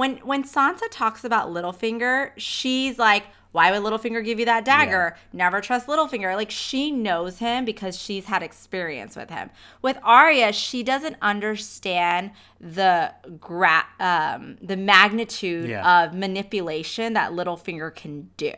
[0.00, 5.14] When when Sansa talks about Littlefinger, she's like, "Why would Littlefinger give you that dagger?
[5.34, 9.50] Never trust Littlefinger." Like she knows him because she's had experience with him.
[9.82, 16.04] With Arya, she doesn't understand the gra- um, the magnitude Yeah.
[16.04, 18.52] of manipulation that Littlefinger can do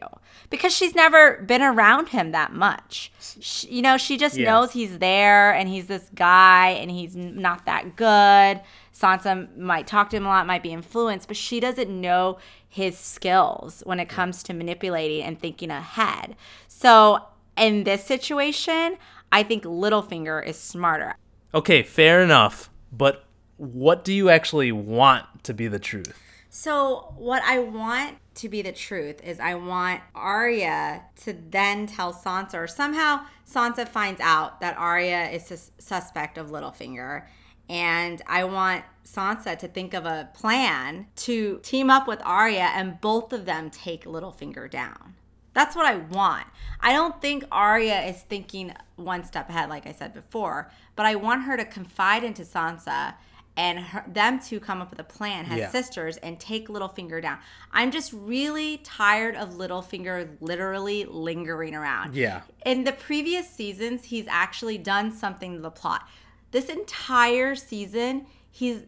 [0.49, 3.13] because she's never been around him that much.
[3.41, 4.47] She, you know, she just Yeah.
[4.51, 8.61] knows he's there and he's this guy and he's not that good.
[9.03, 12.39] Sansa might talk to him a lot, might be influenced, but she doesn't know
[12.69, 16.37] his skills when it comes to manipulating and thinking ahead.
[16.69, 17.25] So
[17.57, 18.97] in this situation,
[19.33, 21.17] I think Littlefinger is smarter.
[21.55, 22.71] okay, fair enough.
[22.93, 23.25] But
[23.57, 26.19] what do you actually want to be the truth?
[26.51, 32.13] So, what I want to be the truth is I want Arya to then tell
[32.13, 37.25] Sansa, or somehow Sansa finds out that Arya is sus- suspect of Littlefinger.
[37.73, 43.01] And I want Sansa to think of a plan to team up with Arya and
[43.01, 45.15] both of them take Littlefinger down.
[45.55, 46.47] That's what I want.
[46.81, 51.15] I don't think Arya is thinking one step ahead, like I said before, but I
[51.15, 53.15] want her to confide into Sansa
[53.57, 55.71] and her, them to come up with a plan as Yeah.
[55.71, 57.39] sisters and take Littlefinger down.
[57.71, 62.15] I'm just really tired of Littlefinger literally lingering around.
[62.15, 62.43] Yeah.
[62.67, 66.07] In the previous seasons, he's actually done something to the plot.
[66.53, 68.83] This entire season, he's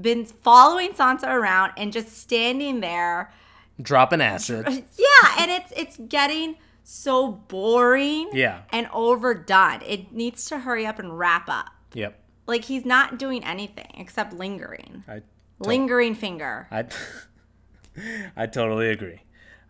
[0.00, 3.32] been following Sansa around and just standing there.
[3.80, 4.66] Dropping acid.
[4.98, 8.62] Yeah, and it's it's getting so boring Yeah.
[8.72, 9.82] and overdone.
[9.86, 11.66] It needs to hurry up and wrap up.
[11.94, 12.18] Yep.
[12.46, 15.04] Like he's not doing anything except lingering.
[15.08, 15.22] I
[15.60, 16.68] Lingering finger.
[16.70, 16.84] I,
[18.36, 19.22] I totally agree.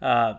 [0.03, 0.34] Uh,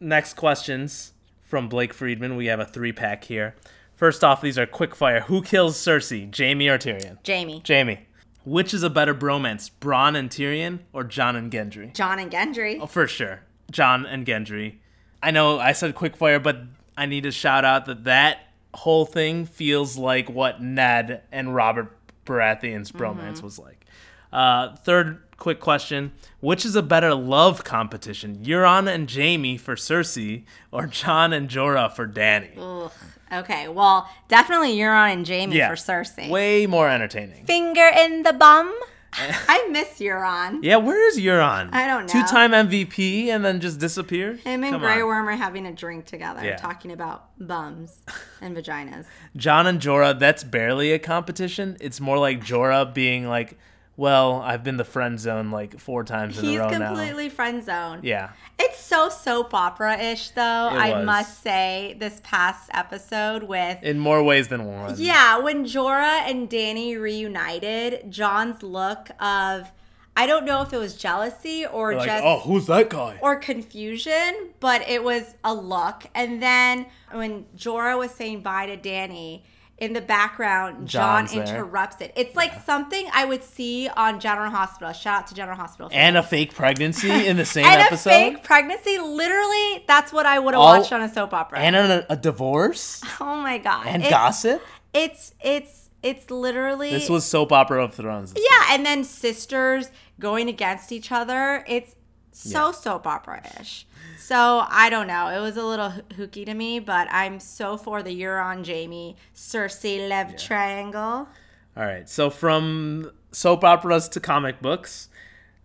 [0.00, 1.12] next questions
[1.42, 2.34] from Blake Friedman.
[2.36, 3.54] We have a three pack here.
[3.96, 5.20] First off, these are quick fire.
[5.22, 7.18] Who kills Cersei, Jaime or Tyrion?
[7.26, 7.62] Jaime.
[7.66, 8.00] Jaime.
[8.44, 11.94] Which is a better bromance, Bronn and Tyrion or Jon and Gendry?
[11.94, 12.78] Jon and Gendry.
[12.80, 13.40] Oh, for sure.
[13.70, 14.76] Jon and Gendry.
[15.22, 16.58] I know I said quick fire, but
[16.96, 21.96] I need to shout out that that whole thing feels like what Ned and Robert
[22.26, 23.86] Baratheon's bromance was like.
[24.32, 30.44] Uh, third quick question Which is a better love competition, Euron and Jaime for Cersei
[30.72, 32.90] or Jon and Jorah for Dany?
[33.32, 36.28] Okay, well, definitely Euron and Jaime for Cersei.
[36.30, 37.44] Way more entertaining.
[37.44, 38.72] Finger in the bum.
[39.18, 39.32] Eh.
[39.48, 40.58] I miss Euron.
[40.62, 41.70] Yeah, where is Euron?
[41.72, 42.12] I don't know.
[42.12, 44.40] Two time MVP and then just disappeared?
[44.40, 45.06] Him and Come Grey on.
[45.06, 46.56] Worm are having a drink together, Yeah.
[46.56, 48.00] talking about bums
[48.40, 49.06] and vaginas.
[49.36, 51.76] Jon and Jorah, that's barely a competition.
[51.80, 53.56] It's more like Jorah being like,
[53.96, 57.28] well, I've been the friend zone like four times in He's a row He's completely
[57.28, 58.00] friend zone.
[58.02, 58.30] Yeah.
[58.58, 60.42] It's so soap opera ish, though.
[60.42, 61.06] It I was.
[61.06, 64.94] must say, this past episode with In more ways than one.
[64.98, 69.70] Yeah, when Jorah and Dany reunited, Jon's look of
[70.16, 73.18] I don't know if it was jealousy or They're like, just oh, who's that guy?
[73.20, 76.04] or confusion, but it was a look.
[76.14, 79.42] And then when Jorah was saying bye to Dany,
[79.78, 81.42] in the background, Jon Jon's there.
[81.56, 82.12] interrupts it.
[82.16, 84.92] It's like something I would see on General Hospital.
[84.92, 85.90] Shout out to General Hospital.
[85.92, 88.10] and a fake pregnancy in the same and episode.
[88.10, 88.98] a fake pregnancy.
[88.98, 91.58] Literally, that's what I would have watched on a soap opera.
[91.58, 93.86] and a, a divorce oh my god!
[93.86, 94.62] and It's- gossip.
[94.92, 98.32] It's it's it's literally This was soap opera of Thrones.
[98.36, 101.64] yeah, and then sisters going against each other.
[101.66, 101.96] It's
[102.30, 102.72] so Yeah.
[102.72, 103.86] soap opera ish.
[104.18, 105.28] So I don't know.
[105.28, 110.08] It was a little hooky to me, but I'm so for the Euron Jaime Cersei
[110.08, 111.28] Lev triangle.
[111.76, 112.08] All right.
[112.08, 115.08] So from soap operas to comic books,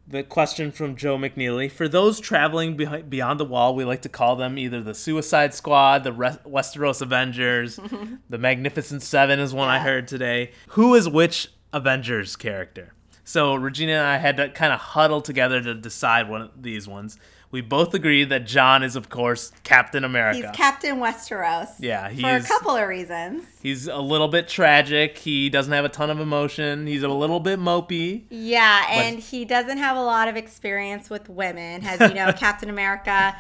[0.08, 4.10] the question from Joe McNeely: For those traveling behi- beyond the wall, we like to
[4.10, 7.80] call them either the Suicide Squad, the Re- Westeros Avengers,
[8.30, 10.52] the Magnificent Seven is one I heard today.
[10.70, 12.94] Who is which Avengers character?
[13.24, 16.88] So Regina and I had to kind of huddle together to decide one of these
[16.88, 17.20] ones.
[17.52, 20.38] We both agree that Jon is, of course, Captain America.
[20.48, 21.70] He's Captain Westeros.
[21.80, 23.44] Yeah, for a couple of reasons.
[23.62, 25.18] He's a little bit tragic.
[25.18, 26.86] He doesn't have a ton of emotion.
[26.86, 28.26] He's a little bit mopey.
[28.30, 31.84] Yeah, and he doesn't have a lot of experience with women.
[31.84, 33.36] As you know, Captain America,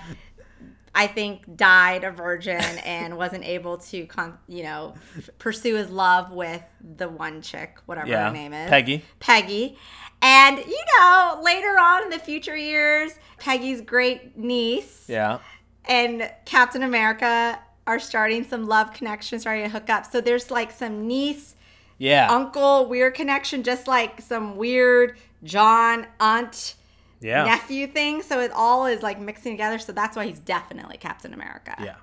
[0.96, 5.92] I think, died a virgin and wasn't able to, con- you know, f- pursue his
[5.92, 6.64] love with
[6.98, 9.06] the one chick, whatever Yeah, her name is, Peggy.
[9.20, 9.78] Peggy.
[10.22, 15.40] And you know, later on in the future years, Peggy's great niece Yeah.
[15.86, 20.06] and Captain America are starting some love connections, starting to hook up.
[20.06, 21.56] So there's like some niece
[21.98, 22.28] Yeah.
[22.30, 26.76] uncle weird connection, just like some weird Jon aunt
[27.22, 27.46] yeah.
[27.46, 28.22] nephew thing.
[28.22, 29.80] So it all is like mixing together.
[29.80, 31.76] So that's why he's definitely Captain America.
[31.82, 31.96] Yeah.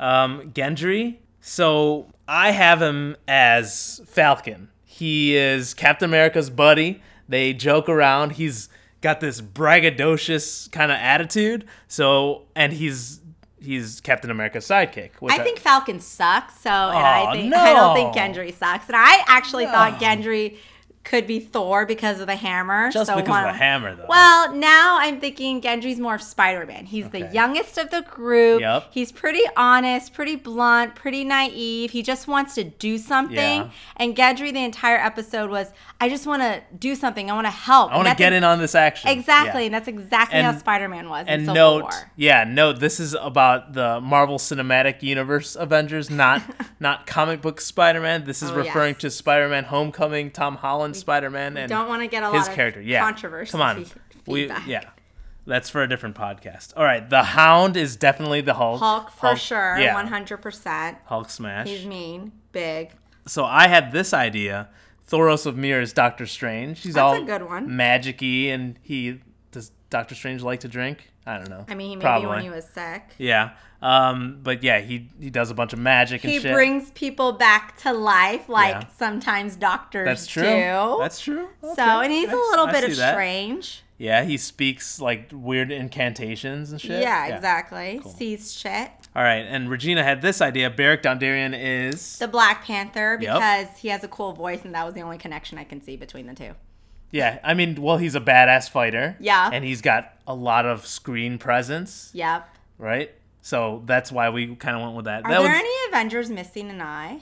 [0.00, 1.18] Um, Gendry.
[1.40, 4.68] So I have him as Falcon.
[4.84, 7.02] He is Captain America's buddy.
[7.32, 8.32] They joke around.
[8.32, 8.68] He's
[9.00, 11.64] got this braggadocious kind of attitude.
[11.88, 13.20] So and he's
[13.58, 15.12] he's Captain America's sidekick.
[15.20, 16.60] which I think Falcon sucks.
[16.60, 18.14] So and Aw, I think I don't think.
[18.14, 18.86] Gendry sucks.
[18.86, 20.58] And I actually thought Gendry
[21.04, 22.90] could be Thor because of the hammer.
[22.90, 24.06] just so because one- of the hammer though.
[24.08, 26.86] Well, now I'm thinking Gendry's more of Spider-Man.
[26.86, 28.60] He's the youngest of the group.
[28.60, 28.86] Yep.
[28.92, 31.90] He's pretty honest, pretty blunt, pretty naive.
[31.90, 33.36] He just wants to do something.
[33.36, 33.70] Yeah.
[33.96, 37.30] And Gendry, the entire episode was, I just want to do something.
[37.30, 37.90] I want to help.
[37.92, 39.10] I want to get in on this action.
[39.10, 39.66] Exactly, Yeah.
[39.66, 41.90] and that's exactly how Spider-Man was in and note, War.
[42.16, 46.42] yeah, note this is about the Marvel Cinematic Universe Avengers, not
[46.80, 48.24] not comic book Spider-Man.
[48.24, 49.00] This is Oh, referring yes.
[49.02, 52.54] to Spider-Man: Homecoming, Tom Holland Spider-Man, and Don't want to get a his lot of
[52.54, 52.80] character.
[52.80, 53.52] Yeah, controversy.
[53.52, 53.86] Come on,
[54.26, 54.66] we feedback.
[54.66, 54.90] yeah,
[55.46, 56.72] that's for a different podcast.
[56.76, 58.80] All right, the Hound is definitely the Hulk.
[58.80, 60.96] Hulk for sure, Yeah, 100%.
[61.06, 61.68] Hulk smash.
[61.68, 62.90] He's mean, big.
[63.26, 64.68] so I had this idea.
[65.10, 66.80] Thoros of Myr is Doctor Strange.
[66.80, 67.76] He's That's all a good one.
[67.76, 69.20] magic-y, and he
[69.50, 69.70] does.
[69.90, 71.11] Doctor Strange like to drink?
[71.26, 71.64] I don't know.
[71.68, 72.28] I mean, he maybe Probably.
[72.28, 73.02] when he was sick.
[73.18, 73.50] Yeah.
[73.80, 76.52] Um, but yeah, he he does a bunch of magic and He shit.
[76.52, 78.84] brings people back to life, like Yeah.
[78.96, 80.42] sometimes doctors That's true.
[80.42, 80.96] do.
[81.00, 81.48] That's true.
[81.62, 81.74] Okay.
[81.76, 83.12] so, and he's a little I bit of that.
[83.14, 83.82] strange.
[83.98, 87.02] Yeah, he speaks like weird incantations and shit.
[87.02, 88.00] Yeah, exactly.
[88.16, 88.90] Sees shit.
[89.14, 90.70] All right, and Regina had this idea.
[90.70, 93.34] Beric Dondarrion is The Black Panther Yep.
[93.34, 95.96] because he has a cool voice, and that was the only connection I can see
[95.96, 96.52] between the two.
[97.12, 97.38] Yeah.
[97.44, 99.16] I mean, well, he's a badass fighter.
[99.20, 99.48] Yeah.
[99.52, 102.48] and he's got a lot of screen presence, Yep.
[102.78, 103.10] right?
[103.40, 105.24] So that's why we kind of went with that.
[105.24, 107.20] Are that there was- any Avengers missing an eye?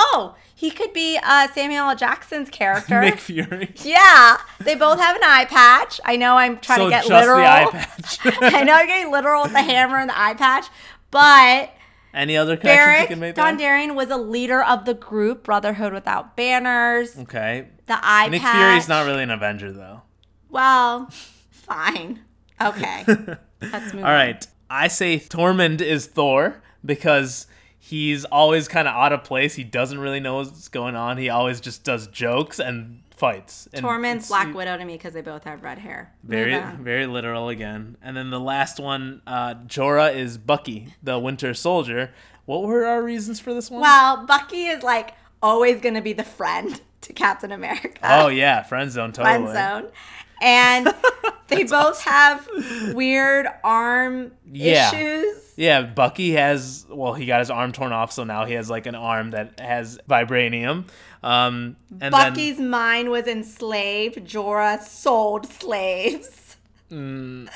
[0.00, 1.96] Oh, he could be uh, Samuel L.
[1.96, 3.00] Jackson's character.
[3.00, 3.74] Nick Fury.
[3.82, 6.00] yeah, they both have an eye patch.
[6.04, 7.38] I know I'm trying So to get just literal.
[7.38, 8.18] the eye patch.
[8.54, 10.66] I know I'm getting literal with the hammer and the eye patch,
[11.10, 11.70] but
[12.14, 13.44] Any other connections you can make there?
[13.44, 17.18] Dondarrion was a leader of the group Brotherhood Without Banners.
[17.18, 17.66] Okay.
[17.88, 18.42] The eye Nick.
[18.42, 20.02] Fury's not really an Avenger though.
[20.50, 21.10] Well,
[21.50, 22.20] fine.
[22.60, 23.04] Okay.
[23.60, 24.46] Let's move All right.
[24.70, 27.46] I say Tormund is Thor because
[27.78, 29.54] he's always kind of out of place.
[29.54, 31.16] He doesn't really know what's going on.
[31.16, 33.68] He always just does jokes and fights.
[33.72, 36.12] And Tormund's Black Widow to me because they both have red hair.
[36.22, 37.96] Very, very literal again.
[38.02, 42.12] And then the last one, uh, Jorah is Bucky, the Winter Soldier.
[42.44, 43.80] What were our reasons for this one?
[43.80, 47.98] Well, Bucky is like always going to be the friend to Captain America.
[48.02, 49.46] oh yeah, friend zone totally.
[49.52, 49.92] friend zone.
[50.40, 50.94] And
[51.48, 52.48] they both have
[52.94, 54.88] weird arm Yeah.
[54.94, 55.52] issues.
[55.56, 58.86] Yeah, Bucky has well, he got his arm torn off, so now he has like
[58.86, 60.84] an arm that has vibranium.
[61.24, 64.18] Um, and Bucky's mind was enslaved.
[64.18, 66.56] Jorah sold slaves.
[66.88, 67.50] then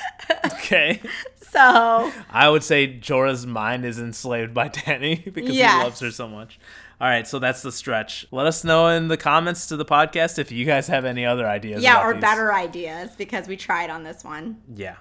[0.45, 0.99] okay,
[1.35, 5.77] So I would say Jorah's mind is enslaved by Dany because Yes.
[5.77, 6.59] he loves her so much.
[7.03, 8.25] All right, so that's the stretch.
[8.31, 11.45] Let us know in the comments to the podcast if you guys have any other
[11.45, 11.83] ideas.
[11.83, 12.21] yeah, or these.
[12.21, 14.61] better ideas because we tried on this one.
[14.73, 14.95] Yeah.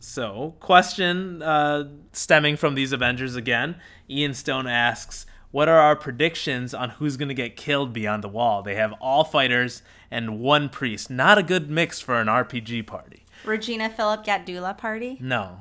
[0.00, 3.76] So, question uh, stemming from these Avengers again.
[4.10, 8.28] Ian Stone asks, "What are our predictions on who's going to get killed beyond the
[8.28, 11.08] wall?" They have all fighters and one priest.
[11.08, 13.26] Not a good mix for an RPG party.
[13.44, 15.18] Regina Philip Gatdula party.
[15.20, 15.60] No.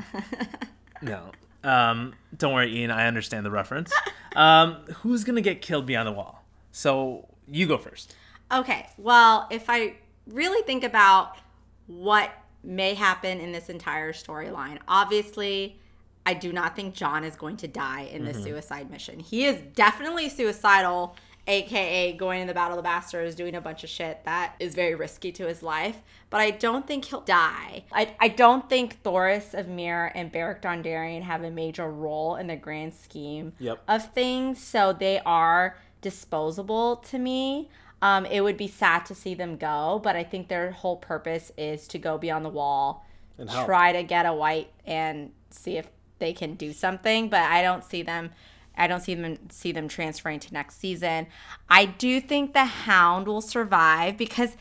[1.03, 1.33] no.
[1.63, 2.91] Um, don't worry, Ian.
[2.91, 3.91] I understand the reference.
[4.35, 6.43] Um, who's to get killed beyond the wall?
[6.71, 8.15] So, you go first.
[8.51, 11.37] Okay, well, if I really think about
[11.85, 12.31] what
[12.63, 15.77] may happen in this entire storyline, obviously,
[16.25, 19.19] I do not think Jon is going to die in this suicide mission.
[19.19, 21.15] He is definitely suicidal,
[21.47, 24.75] aka going in the Battle of the Bastards, doing a bunch of shit that is
[24.75, 26.01] very risky to his life.
[26.29, 27.83] But I don't think he'll die.
[27.91, 32.47] I, I don't think Thoros of Myr and Beric Dondarrion have a major role in
[32.47, 33.83] the grand scheme Yep.
[33.87, 37.69] of things, so they are disposable to me.
[38.01, 41.51] Um, it would be sad to see them go, but I think their whole purpose
[41.57, 43.05] is to go beyond the wall,
[43.37, 43.65] And help.
[43.65, 45.87] try to get a white and see if
[46.19, 47.29] they can do something.
[47.29, 48.31] But I don't see them.
[48.77, 51.27] I don't see them see them transferring to next season.
[51.69, 54.55] I do think the Hound will survive because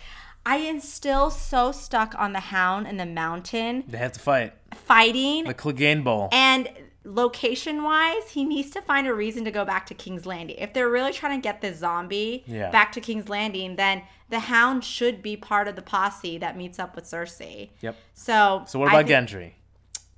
[0.44, 4.52] I am still so stuck on the Hound and the mountain They have to fight.
[4.74, 6.28] fighting The Clegane Bowl.
[6.32, 6.68] and
[7.04, 10.56] location wise, he needs to find a reason to go back to King's Landing.
[10.58, 12.70] If they're really trying to get this zombie Yeah.
[12.70, 16.78] back to King's Landing, then the Hound should be part of the posse that meets
[16.78, 17.70] up with Cersei.
[17.80, 17.96] Yep.
[18.14, 19.52] So, So, what I about thi- Gendry?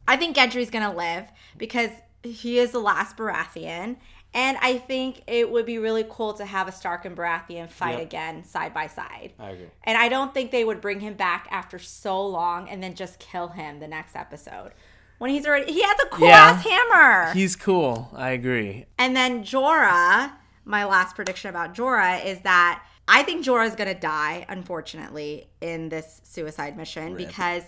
[0.06, 1.24] I think Gendry's gonna live
[1.56, 1.90] because
[2.24, 3.96] he is the last Baratheon.
[4.36, 7.98] And I think it would be really cool to have a Stark and Baratheon fight
[7.98, 8.02] Yep.
[8.02, 9.32] again side by side.
[9.38, 9.66] I agree.
[9.84, 13.20] And I don't think they would bring him back after so long and then just
[13.20, 14.72] kill him the next episode.
[15.18, 16.50] When he's already he has a cool Yeah.
[16.56, 17.32] ass hammer.
[17.32, 18.10] He's cool.
[18.14, 18.86] I agree.
[18.98, 20.32] And then Jorah,
[20.64, 25.48] my last prediction about Jorah is that I think Jorah is going to die, unfortunately,
[25.60, 27.62] in this suicide mission because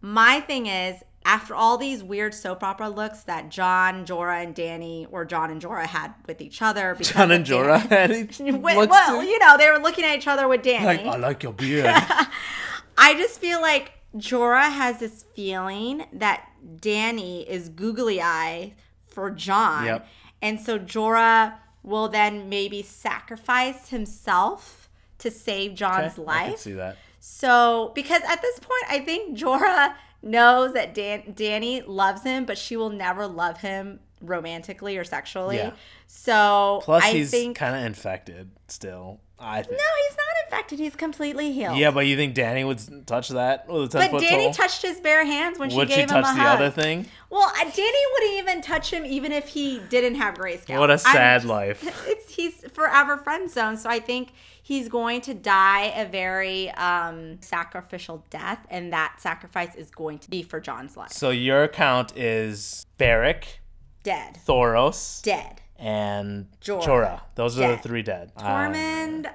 [0.00, 5.06] my thing is, after all these weird soap opera looks that Jon, Jorah, and Dany,
[5.10, 9.22] or Jon and Jorah had with each other, Jon and Jorah had each- Well, well,
[9.22, 10.84] you know, they were looking at each other with Dany.
[10.84, 11.86] like, I like your beard.
[12.98, 16.46] I just feel like Jorah has this feeling that
[16.80, 18.74] Danny is googly eye
[19.06, 19.84] for Jon.
[19.86, 20.06] Yep.
[20.42, 26.58] And so Jorah will then maybe sacrifice himself to save Jon's Okay, I can life.
[26.58, 26.96] see that.
[27.20, 32.58] So, because at this point, I think Jorah knows that Dan- Dany loves him, but
[32.58, 35.56] she will never love him romantically or sexually.
[35.56, 35.72] Yeah.
[36.06, 39.20] So, Plus, I he's kind of infected still.
[39.40, 39.72] I think.
[39.72, 39.76] No,
[40.08, 40.78] he's not infected.
[40.78, 41.78] He's completely healed.
[41.78, 44.52] Yeah, but you think Dany would touch that with a ten But foot Dany pole?
[44.52, 46.60] touched his bare hands when would she she gave touch him a the hug.
[46.60, 47.06] other thing?
[47.30, 50.78] Well, uh, Dany wouldn't even touch him even if he didn't have grayscale.
[50.78, 51.82] What a sad life.
[52.08, 53.76] It's he's forever friend zone.
[53.76, 54.32] So I think
[54.62, 60.30] he's going to die a very um, sacrificial death, and that sacrifice is going to
[60.30, 61.12] be for Jon's life.
[61.12, 63.60] So your account is Beric,
[64.02, 65.60] Dead, Thoros, dead.
[65.82, 66.84] And Jorah.
[66.84, 67.20] Jorah.
[67.36, 68.32] Those are the three dead.
[68.36, 69.32] Um, Tormund, uh,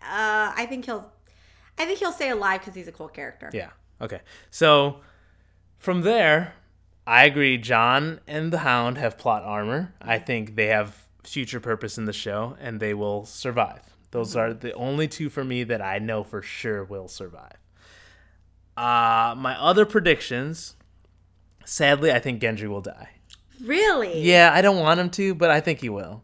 [0.00, 1.12] I think he'll,
[1.76, 3.50] I think he'll stay alive because he's a cool character.
[3.52, 3.70] Yeah.
[4.00, 4.20] Okay.
[4.50, 5.00] So
[5.78, 6.54] from there,
[7.04, 7.58] I agree.
[7.58, 9.92] Jon and the Hound have plot armor.
[10.00, 13.82] I think they have future purpose in the show, and they will survive.
[14.12, 17.56] Those are the only two for me that I know for sure will survive.
[18.76, 20.76] Uh, my other predictions.
[21.64, 23.08] Sadly, I think Gendry will die.
[23.62, 24.20] Really?
[24.22, 26.22] Yeah, I don't want him to, but I think he will.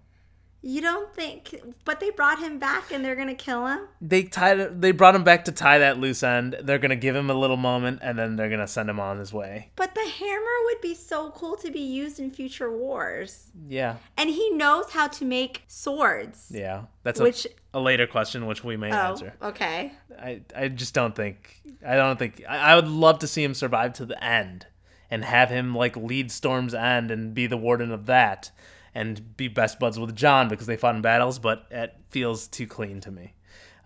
[0.60, 1.54] You don't think?
[1.84, 3.78] But they brought him back, and they're gonna kill him.
[4.00, 4.82] They tied.
[4.82, 6.56] They brought him back to tie that loose end.
[6.60, 9.32] They're gonna give him a little moment, and then they're gonna send him on his
[9.32, 9.70] way.
[9.76, 13.52] But the hammer would be so cool to be used in future wars.
[13.68, 13.96] Yeah.
[14.16, 16.50] And he knows how to make swords.
[16.52, 19.34] Yeah, that's Which- a, a later question, which we may Oh, answer.
[19.40, 19.92] okay.
[20.20, 21.62] I, I just don't think.
[21.86, 22.42] I don't think.
[22.48, 24.66] I, I would love to see him survive to the end,
[25.10, 28.50] and have him like lead Storm's End and be the warden of that,
[28.94, 31.38] and be best buds with Jon because they fought in battles.
[31.38, 33.34] But it feels too clean to me.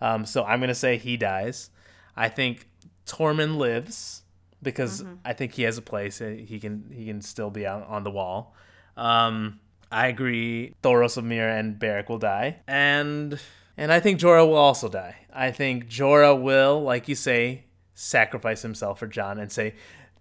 [0.01, 1.69] Um, so I'm gonna say he dies.
[2.15, 2.67] I think
[3.05, 4.23] Tormund lives
[4.61, 6.21] because I think he has a place.
[6.21, 8.55] Uh, He can he can still be out on the wall.
[8.97, 9.59] Um,
[9.91, 10.73] I agree.
[10.81, 13.39] Thoros of Myr and Beric will die, and
[13.77, 15.15] and I think Jorah will also die.
[15.33, 19.73] I think Jorah will, like you say, sacrifice himself for Jon and say,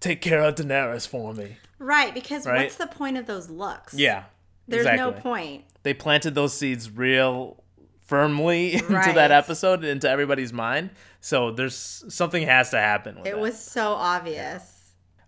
[0.02, 2.62] "Take care of Daenerys for me." Right, because Right.
[2.64, 3.94] what's the point of those looks?
[3.94, 4.24] Yeah,
[4.68, 5.64] There's no point.
[5.82, 7.62] They planted those seeds real
[8.04, 9.14] firmly into Right.
[9.14, 10.90] that episode, into everybody's mind.
[11.20, 13.16] So there's something has to happen.
[13.18, 13.40] With It that.
[13.40, 14.78] was so obvious.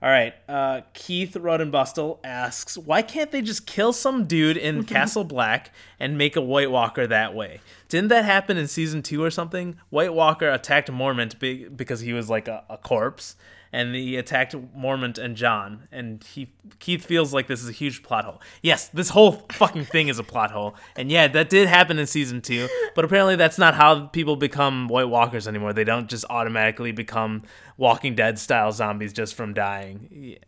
[0.03, 0.35] All right.
[0.49, 6.19] Uh, Keith Rodenbustle asks, why can't they just kill some dude in Castle Black and
[6.19, 7.61] make a White Walker that way?
[7.89, 9.77] Didn't that happen in season two or something?
[9.89, 13.35] White Walker attacked Mormont be- because he was like a, a corpse,
[13.75, 15.89] and he attacked Mormont and Jon.
[15.91, 18.41] And he Keith feels like this is a huge plot hole.
[18.63, 20.77] Yes, this whole fucking thing is a plot hole.
[20.97, 24.87] And yeah, that did happen in season two, but apparently that's not how people become
[24.87, 25.73] White Walkers anymore.
[25.73, 27.43] They don't just automatically become
[27.77, 30.09] Walking Dead style zombies just from dying.
[30.13, 30.39] Yeah.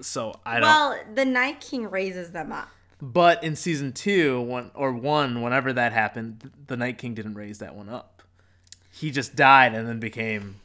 [0.00, 0.62] So I don't.
[0.62, 2.68] Well, the Night King raises them up.
[3.00, 7.58] but in season two, one or one, whenever that happened, the Night King didn't raise
[7.58, 8.22] that one up.
[8.90, 10.56] He just died and then became.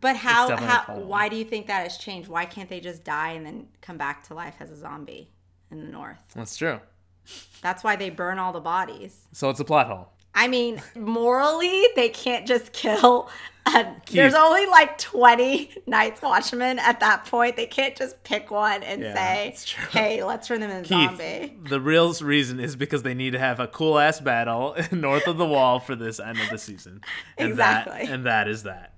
[0.00, 2.28] But how, how why do you think that has changed?
[2.28, 5.30] Why can't they just die and then come back to life as a zombie
[5.70, 6.18] in the north?
[6.34, 6.80] That's true.
[7.62, 9.18] That's why they burn all the bodies.
[9.32, 10.08] So it's a plot hole.
[10.34, 13.28] I mean, morally, they can't just kill.
[13.66, 17.56] A, there's only like 20 Night's Watchmen at that point.
[17.56, 19.56] They can't just pick one and Yeah, say,
[19.90, 21.58] hey, let's turn them into Keith, zombie.
[21.68, 25.36] the real reason is because they need to have a cool ass battle north of
[25.38, 27.00] the wall for this end of the season.
[27.36, 28.06] And Exactly.
[28.06, 28.94] That, and that is that.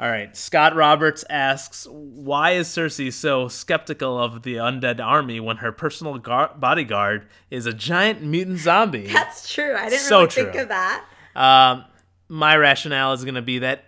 [0.00, 0.36] All right.
[0.36, 6.18] Scott Roberts asks, why is Cersei so skeptical of the undead army when her personal
[6.18, 9.06] gar- bodyguard is a giant mutant zombie?
[9.12, 9.74] That's true.
[9.74, 11.04] I didn't So really think of that.
[11.34, 11.84] Um,
[12.28, 13.84] my rationale is going to be that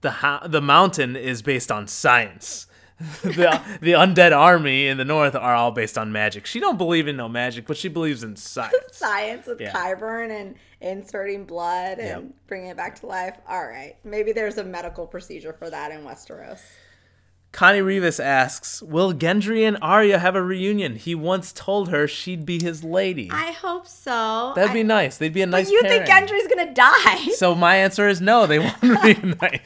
[0.00, 2.66] the ho- the mountain is based on science.
[3.22, 6.46] the the undead army in the north are all based on magic.
[6.46, 8.74] She don't believe in no magic, but she believes in science.
[8.92, 9.72] Science with Yeah.
[9.72, 12.32] Qyburn and inserting blood and Yep.
[12.46, 13.36] bringing it back to life.
[13.48, 13.96] All right.
[14.04, 16.60] Maybe there's a medical procedure for that in Westeros.
[17.52, 20.96] Connie Rivas asks, "Will Gendry and Arya have a reunion?
[20.96, 23.30] He once told her she'd be his lady.
[23.30, 24.52] I hope so.
[24.56, 25.18] That'd I- be nice.
[25.18, 27.16] They'd be a nice But you pairing." think Gendry's gonna die?
[27.36, 28.46] so my answer is no.
[28.46, 29.60] They won't reunite.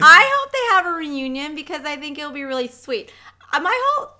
[0.00, 3.12] I hope they have a reunion because I think it'll be really sweet.
[3.52, 4.10] Uh, my whole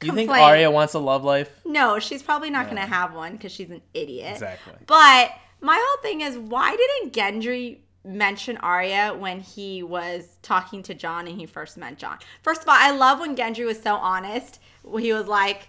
[0.00, 1.50] Do you think Arya wants a love life?
[1.64, 4.32] No, she's probably not going to have one because she's an idiot.
[4.34, 4.74] Exactly.
[4.86, 5.30] But
[5.60, 11.26] my whole thing is, why didn't Gendry mention Arya when he was talking to Jon
[11.26, 12.18] and he first met Jon?
[12.42, 14.60] First of all, I love when Gendry was so honest.
[14.98, 15.68] He was like,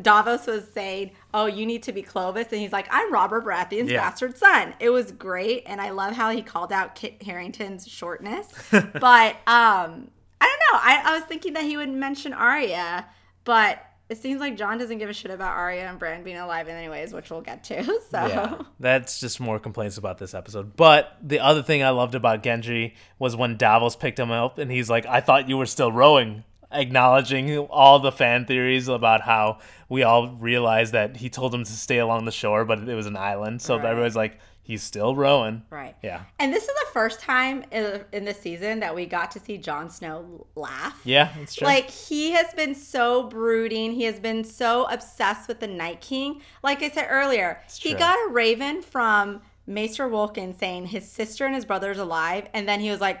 [0.00, 3.90] Davos was saying, "Oh, you need to be Clovis," and he's like, "I'm Robert Baratheon's
[3.90, 3.98] Yeah.
[3.98, 8.46] bastard son." It was great, and I love how he called out Kit Harington's shortness.
[8.70, 10.08] but um,
[10.40, 10.78] I don't know.
[10.80, 13.06] I, I was thinking that he would mention Arya,
[13.42, 16.68] but it seems like Jon doesn't give a shit about Arya and Bran being alive,
[16.68, 17.82] in anyways, which we'll get to.
[18.10, 20.76] So Yeah, that's just more complaints about this episode.
[20.76, 24.70] But the other thing I loved about Gendry was when Davos picked him up and
[24.70, 26.44] he's like, "I thought you were still rowing.
[26.74, 29.58] acknowledging all the fan theories about how
[29.90, 33.06] we all realized that he told them to stay along the shore, but it was
[33.06, 33.60] an island.
[33.60, 33.84] So Right.
[33.86, 34.38] everybody's like,
[34.72, 35.62] he's still rowing.
[35.70, 35.94] Right.
[36.02, 36.22] Yeah.
[36.38, 39.58] And this is the first time in, in the season that we got to see
[39.58, 41.00] Jon Snow laugh.
[41.04, 41.66] Yeah, it's true.
[41.66, 43.92] Like he has been so brooding.
[43.92, 46.40] He has been so obsessed with the Night King.
[46.62, 47.98] Like I said earlier, he true.
[47.98, 52.68] got a raven from Maester Wolkan saying his sister and his brother is alive, and
[52.68, 53.20] then he was like,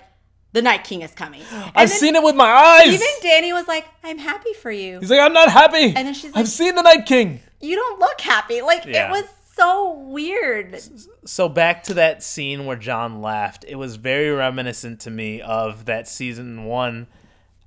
[0.52, 2.88] "The Night King is coming." And I've seen it with my eyes.
[2.94, 4.98] Even Dany was like, "I'm happy for you.
[5.00, 5.84] He's like, I'm not happy.
[5.94, 7.40] And then she's like, I've seen the Night King.
[7.60, 9.08] You don't look happy." Like Yeah.
[9.08, 9.24] it was
[9.56, 10.80] so weird.
[11.24, 13.64] So back to that scene where Jon laughed.
[13.68, 17.06] It was very reminiscent to me of that season one.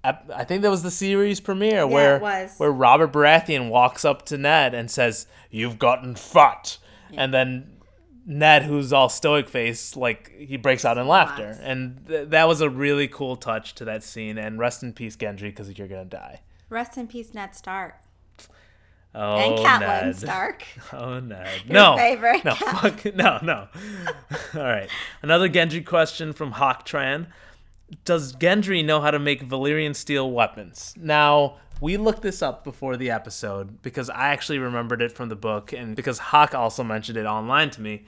[0.03, 2.19] I I think that was the series premiere where
[2.57, 6.77] where Robert Baratheon walks up to Ned and says, "You've gotten fat,"
[7.13, 7.71] and then
[8.25, 11.59] Ned, who's all stoic face, like he breaks out in laughter, Laughs.
[11.61, 14.37] and th- that was a really cool touch to that scene.
[14.37, 16.41] And rest in peace, Gendry, because you're gonna die.
[16.69, 17.95] Rest in peace, Ned Stark
[19.17, 20.15] Oh, and Catelyn Ned.
[20.17, 20.65] Stark.
[20.93, 21.47] Oh Ned.
[21.65, 21.95] Your no.
[21.97, 22.81] favorite No, cat.
[23.01, 23.67] fuck no, no.
[24.55, 24.89] All right.
[25.21, 27.27] Another Gendry question from Hawktran.
[28.03, 30.93] Does Gendry know how to make Valyrian steel weapons?
[30.97, 35.35] Now, we looked this up before the episode because I actually remembered it from the
[35.35, 38.05] book and because Hawk also mentioned it online to me.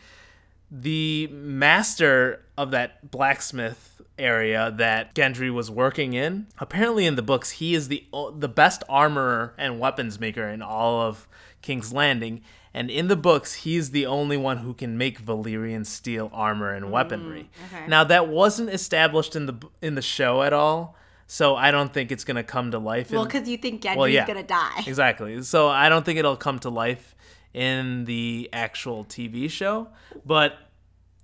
[0.70, 7.51] The master of that blacksmith area that Gendry was working in, apparently in the books,
[7.51, 8.05] he is the
[8.36, 11.28] the best armorer and weapons maker in all of
[11.61, 12.41] King's Landing.
[12.74, 16.91] And in the books, he's the only one who can make Valyrian steel armor and
[16.91, 17.49] weaponry.
[17.72, 17.88] Mm, okay.
[17.88, 20.95] Now that wasn't established in the in the show at all,
[21.26, 23.11] so I don't think it's gonna come to life.
[23.11, 24.84] Well, because you think Gendry's well, yeah, gonna die.
[24.86, 25.41] Exactly.
[25.43, 27.15] So I don't think it'll come to life
[27.54, 29.88] in the actual TV show.
[30.26, 30.58] But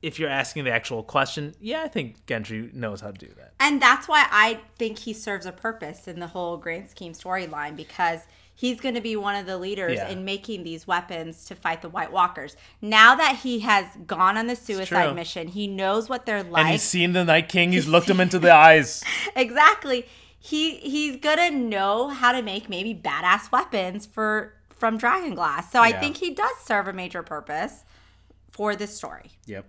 [0.01, 3.53] if you're asking the actual question, yeah, I think Gendry knows how to do that.
[3.59, 7.77] And that's why I think he serves a purpose in the whole grand scheme storyline
[7.77, 8.21] because
[8.53, 10.09] he's going to be one of the leaders Yeah.
[10.09, 12.57] in making these weapons to fight the White Walkers.
[12.81, 16.63] Now that he has gone on the suicide mission, he knows what they're like.
[16.63, 17.71] And he's seen the Night King.
[17.71, 19.03] He's looked him into the eyes.
[19.37, 20.05] exactly.
[20.37, 24.53] He he's gonna know how to make maybe badass weapons for
[24.83, 25.71] from Dragon Glass.
[25.71, 27.85] So I think he does serve a major purpose
[28.51, 29.31] for this story.
[29.45, 29.65] Yep.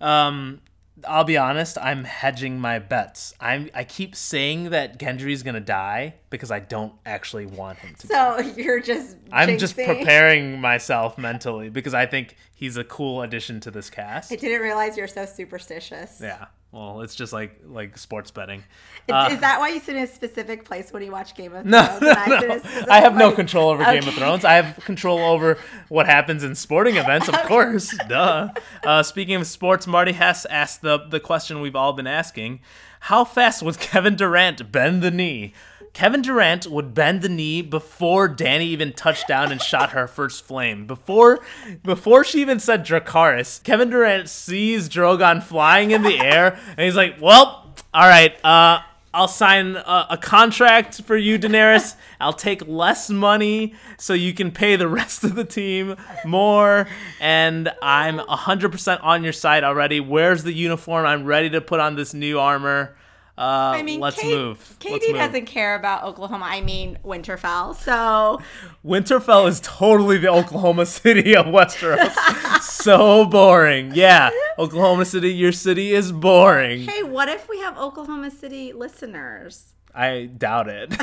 [0.00, 0.60] Um,
[1.08, 1.76] I'll be honest.
[1.76, 3.34] I'm hedging my bets.
[3.40, 3.68] I'm.
[3.74, 8.06] I keep saying that Gendry's gonna die because I don't actually want him to.
[8.06, 13.58] So you're just I'm just preparing myself mentally because I think he's a cool addition
[13.62, 14.30] to this cast.
[14.30, 16.20] I didn't realize you're so superstitious.
[16.22, 16.46] Yeah.
[16.72, 18.60] Well, it's just like like sports betting.
[19.06, 21.52] Is- Uh, is that why you sit in a specific place when you watch Game
[21.54, 22.00] of No, Thrones?
[22.02, 22.58] no, and I sit in a no.
[22.60, 24.44] specific I have no control over Game of Thrones.
[24.44, 25.58] I have control over
[25.90, 27.94] what happens in sporting events, of course.
[28.08, 28.48] Duh.
[28.84, 32.60] Uh, speaking of sports, Marty Hess asked the the question we've all been asking:
[33.00, 35.52] How fast would Kevin Durant bend the knee?
[35.92, 40.44] Kevin Durant would bend the knee before Dany even touched down and shot her first
[40.44, 40.86] flame.
[40.86, 41.40] Before
[41.82, 46.96] before she even said Dracarys, Kevin Durant sees Drogon flying in the air and he's
[46.96, 48.80] like, "Well, all right, uh
[49.14, 51.96] I'll sign a, a contract for you, Daenerys.
[52.18, 56.88] I'll take less money so you can pay the rest of the team more.
[57.20, 60.00] And I'm 100% on your side already.
[60.00, 61.04] Where's the uniform?
[61.04, 62.96] I'm ready to put on this new armor.
[63.38, 64.76] Uh, I mean, let's Kate- move.
[64.78, 65.16] KD Let's move.
[65.16, 66.44] doesn't care about Oklahoma.
[66.48, 67.74] I mean, Winterfell.
[67.74, 68.40] So
[68.84, 72.12] Winterfell is totally the Oklahoma City of Westeros.
[72.60, 73.92] so boring.
[73.94, 76.82] Yeah, Oklahoma City, your city is boring.
[76.82, 79.74] hey, what if we have Oklahoma City listeners?
[79.94, 80.94] I doubt it.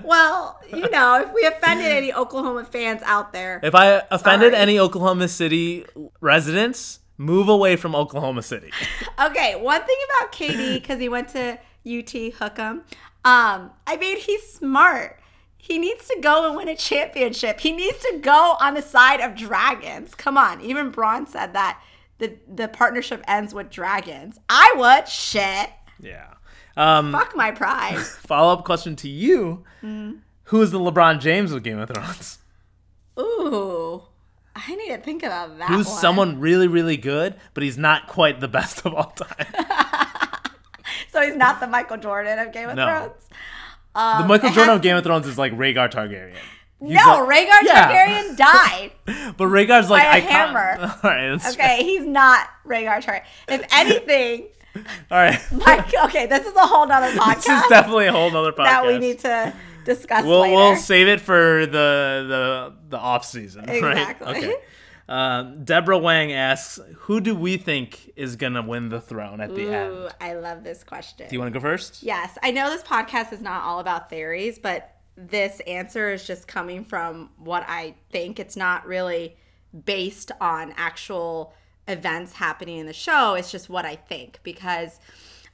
[0.04, 4.62] Well, you know, if we offended any Oklahoma fans out there, If I offended Sorry.
[4.62, 5.84] any Oklahoma City
[6.20, 8.72] residents, move away from Oklahoma City.
[9.22, 12.82] Okay, one thing about KD, because he went to UT Hookham,
[13.24, 15.20] um, I mean, he's smart.
[15.58, 17.60] He needs to go and win a championship.
[17.60, 20.14] He needs to go on the side of dragons.
[20.14, 21.82] Come on, even Bronn said that
[22.16, 24.38] the the partnership ends with dragons.
[24.48, 25.70] I would shit.
[26.00, 26.34] Yeah.
[26.78, 27.98] Um, Fuck my pride.
[27.98, 32.38] follow up question to you: Who is the LeBron James of Game of Thrones?
[33.18, 34.04] Ooh,
[34.66, 35.68] I need to think about that.
[35.68, 35.98] Who's one.
[35.98, 39.46] someone really, really good, but he's not quite the best of all time?
[41.12, 42.86] So he's not the Michael Jordan of Game of No.
[42.86, 43.28] Thrones.
[43.94, 46.34] the um, Michael Jordan has of Game of Thrones is like Rhaegar Targaryen.
[46.80, 48.06] He's no, like- Rhaegar Yeah.
[48.06, 48.36] Targaryen
[49.16, 49.34] died.
[49.36, 50.94] But Rhaegar's like By a icon- hammer.
[51.02, 53.22] All right, Okay, he's not Rhaegar Targaryen.
[53.48, 54.46] If anything,
[55.10, 55.40] all right.
[56.04, 58.64] Okay, this is a whole nother podcast this is definitely a whole nother podcast.
[58.64, 59.52] that we need to
[59.84, 60.54] discuss We'll later.
[60.56, 63.64] we'll save it for the the the off season.
[63.68, 64.26] Exactly.
[64.26, 64.36] Right?
[64.36, 64.54] Okay.
[65.08, 69.64] Uh, Deborah Wang asks, "Who do we think is gonna win the throne at the
[69.64, 71.26] Ooh, end?" I love this question.
[71.28, 72.02] Do you want to go first?
[72.02, 76.46] Yes, I know this podcast is not all about theories, but this answer is just
[76.46, 78.38] coming from what I think.
[78.38, 79.36] It's not really
[79.84, 81.54] based on actual
[81.88, 83.34] events happening in the show.
[83.34, 85.00] It's just what I think because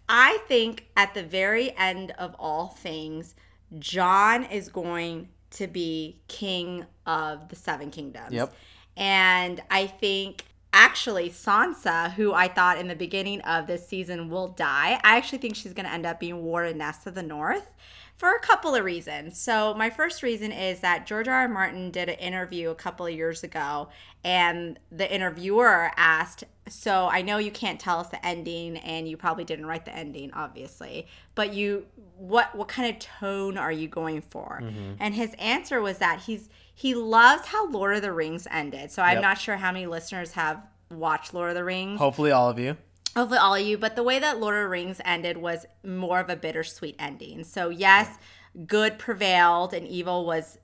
[0.09, 3.35] I think at the very end of all things,
[3.79, 8.33] Jon is going to be king of the seven kingdoms.
[8.33, 8.53] Yep.
[8.97, 14.49] And I think actually Sansa, who I thought in the beginning of this season will
[14.49, 17.71] die, I actually think she's going to end up being Wardeness of the North
[18.17, 19.39] for a couple of reasons.
[19.39, 21.35] So, my first reason is that George R.
[21.35, 21.49] R.
[21.49, 23.89] Martin did an interview a couple of years ago,
[24.25, 29.17] and the interviewer asked, So, I know you can't tell us the ending, and you
[29.17, 31.87] probably didn't write the ending, obviously, but you,
[32.17, 34.61] what, what kind of tone are you going for?
[34.63, 34.95] Mm-hmm.
[34.99, 38.91] And his answer was that he's, he loves how Lord of the Rings ended.
[38.93, 39.23] So, I'm Yep.
[39.23, 42.77] not sure how many listeners have watched Lord of the Rings Hopefully, all of you.
[43.17, 46.21] Hopefully all of you but the way that lord of the rings ended was more
[46.21, 47.43] of a bittersweet ending.
[47.45, 48.19] So yes
[48.67, 50.59] good prevailed and evil was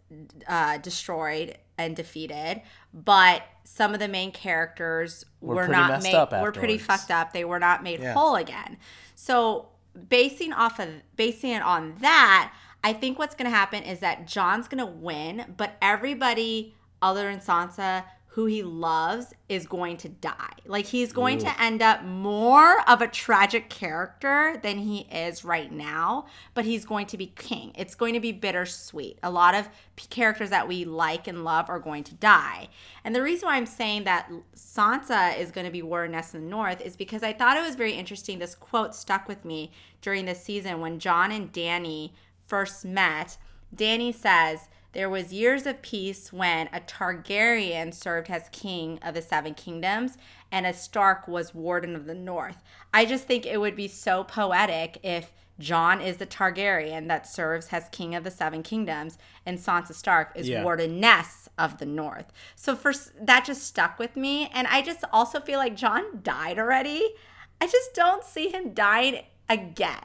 [0.48, 2.62] uh, destroyed and defeated
[2.94, 7.32] but some of the main characters Were were, not made were pretty fucked up.
[7.32, 8.14] They were not made Yeah.
[8.14, 8.76] whole again.
[9.14, 9.68] So
[10.08, 14.26] basing off of basing it on that i think what's going to happen is that
[14.26, 18.04] jon's going to win but everybody other than sansa
[18.34, 20.54] who he loves is going to die.
[20.66, 25.70] Like he's going to end up more of a tragic character than he is right
[25.70, 27.72] now but he's going to be king.
[27.74, 29.18] It's going to be bittersweet.
[29.22, 29.68] A lot of
[30.08, 32.68] characters that we like and love are going to die.
[33.04, 36.50] And the reason why i'm saying that sansa is going to be wardeness in the
[36.50, 39.70] north is because i thought it was very interesting this quote stuck with me
[40.00, 42.10] during this season when jon and dany
[42.52, 43.38] first met.
[43.74, 49.22] Dany says there was years of peace when a Targaryen served as king of the
[49.22, 50.16] seven kingdoms
[50.50, 52.62] and a Stark was warden of the north.
[52.92, 57.68] I just think it would be so poetic if Jon is the Targaryen that serves
[57.72, 59.16] as king of the seven kingdoms
[59.46, 60.62] and Sansa Stark is Yeah.
[60.64, 62.32] wardeness of the north.
[62.54, 66.58] So first that just stuck with me and I just also feel like Jon died
[66.58, 67.14] already.
[67.60, 70.00] I just don't see him dying again.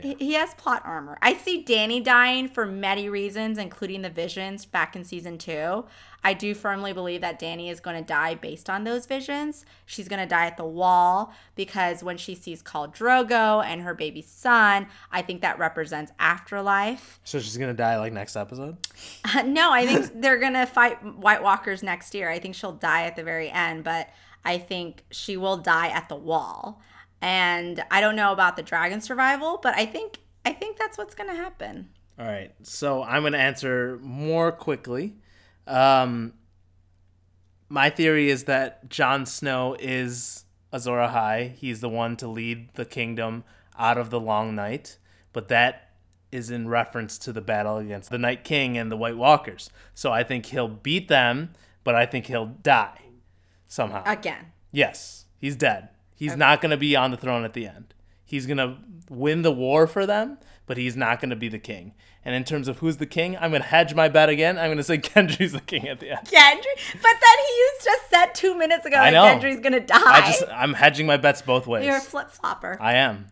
[0.00, 1.16] He- He has plot armor.
[1.22, 5.86] I see Dany dying for many reasons, including the visions back in season two.
[6.22, 9.64] I do firmly believe that Dany is going to die based on those visions.
[9.86, 13.94] She's going to die at the wall because when she sees Khal Drogo and her
[13.94, 17.20] baby son, I think that represents afterlife.
[17.24, 18.76] So she's gonna die like next episode.
[19.24, 22.28] Uh, no, I think they're going to fight White Walkers next year.
[22.30, 24.08] I think she'll die at the very end, but
[24.44, 26.80] I think she will die at the wall.
[27.20, 31.14] And I don't know about the dragon survival, but I think I think that's what's
[31.14, 31.88] going to happen.
[32.18, 32.52] All right.
[32.62, 35.16] So I'm going to answer more quickly.
[35.66, 36.34] Um,
[37.68, 41.54] my theory is that Jon Snow is Azor Ahai.
[41.54, 43.44] He's the one to lead the kingdom
[43.78, 44.98] out of the long night,
[45.32, 45.90] but that
[46.32, 49.70] is in reference to the battle against the Night King and the White Walkers.
[49.94, 51.50] So I think he'll beat them,
[51.84, 53.00] but I think he'll die
[53.66, 54.02] somehow.
[54.04, 54.52] Again.
[54.72, 55.88] Yes, he's dead.
[56.18, 57.94] He's not going to be on the throne at the end.
[58.24, 58.76] He's going to
[59.08, 61.94] win the war for them, but he's not going to be the king.
[62.24, 64.58] And in terms of who's the king, I'm going to hedge my bet again.
[64.58, 66.26] I'm going to say Gendry's the king at the end.
[66.26, 69.40] Gendry, but then he used just said two minutes ago I that.
[69.40, 69.96] Gendry's gonna die.
[69.98, 71.86] I just I'm hedging my bets both ways.
[71.86, 72.76] You're a flip flopper.
[72.80, 73.28] I am.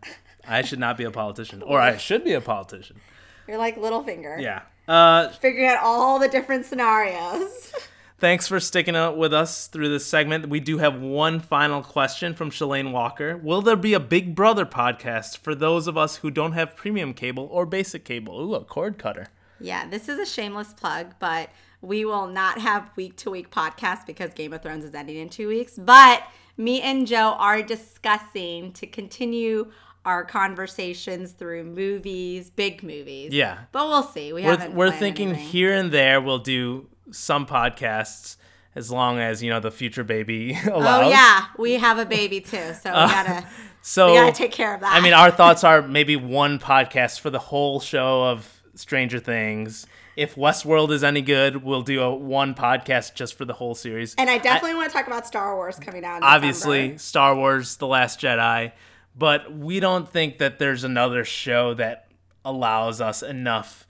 [0.49, 3.01] I should not be a politician, or I should be a politician.
[3.49, 4.41] You're like Littlefinger.
[4.41, 4.63] Yeah.
[4.89, 7.73] Uh, Figuring out all the different scenarios.
[8.19, 10.49] Thanks for sticking out with us through this segment.
[10.49, 13.37] We do have one final question from Shalane Walker.
[13.37, 17.13] Will there be a Big Brother podcast for those of us who don't have premium
[17.13, 18.41] cable or basic cable?
[18.41, 19.27] Ooh, a cord cutter.
[19.61, 21.51] Yeah, this is a shameless plug, but
[21.83, 25.29] we will not have week to week podcasts because Game of Thrones is ending in
[25.29, 25.75] two weeks.
[25.77, 26.23] But
[26.57, 29.71] me and Joe are discussing to continue
[30.07, 33.35] our conversations through movies, big movies.
[33.35, 33.59] Yeah.
[33.73, 34.33] But we'll see.
[34.33, 35.49] We We're, haven't we're thinking anything.
[35.49, 38.37] here and there we'll do some podcasts
[38.75, 41.07] as long as, you know, the future baby allows.
[41.07, 43.47] Oh yeah, we have a baby too, so we uh, gotta
[43.83, 44.93] So we gotta take care of that.
[44.95, 49.87] I mean, our thoughts are maybe one podcast for the whole show of Stranger Things.
[50.17, 54.15] If Westworld is any good, we'll do a one podcast just for the whole series.
[54.17, 56.19] and I definitely want to talk about Star Wars coming out.
[56.19, 56.99] In Obviously, December.
[56.99, 58.73] Star Wars: The Last Jedi,
[59.17, 62.09] but we don't think that there's another show that
[62.47, 63.86] allows us enough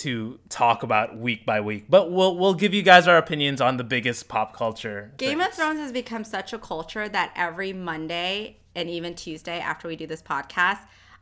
[0.00, 1.86] to talk about week by week.
[1.88, 5.12] But we'll we'll give you guys our opinions on the biggest pop culture.
[5.16, 5.52] Game of.
[5.52, 10.06] Thrones has become such a culture that every Monday and even Tuesday after we do
[10.06, 10.78] this podcast,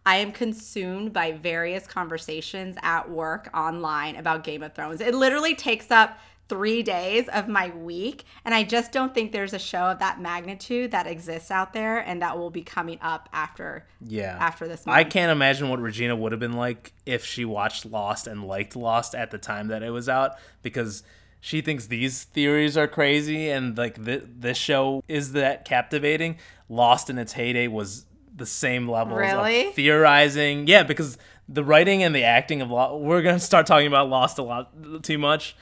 [0.07, 5.01] I am consumed by various conversations at work online about Game of Thrones.
[5.01, 6.19] It literally takes up
[6.49, 8.25] three days of my week.
[8.45, 11.99] And I just don't think there's a show of that magnitude that exists out there
[11.99, 14.37] and that will be coming up after Yeah.
[14.41, 18.27] after this I can't imagine what Regina would have been like if she watched Lost
[18.27, 21.03] and liked Lost at the time that it was out because
[21.41, 26.37] she thinks these theories are crazy and like th- this show is that captivating.
[26.69, 29.69] Lost in its heyday was the same level Really?
[29.69, 30.67] of theorizing.
[30.67, 31.19] Yeah, because
[31.49, 34.43] the writing and the acting of Lost, we're going to start talking about Lost a
[34.43, 35.55] lot too much.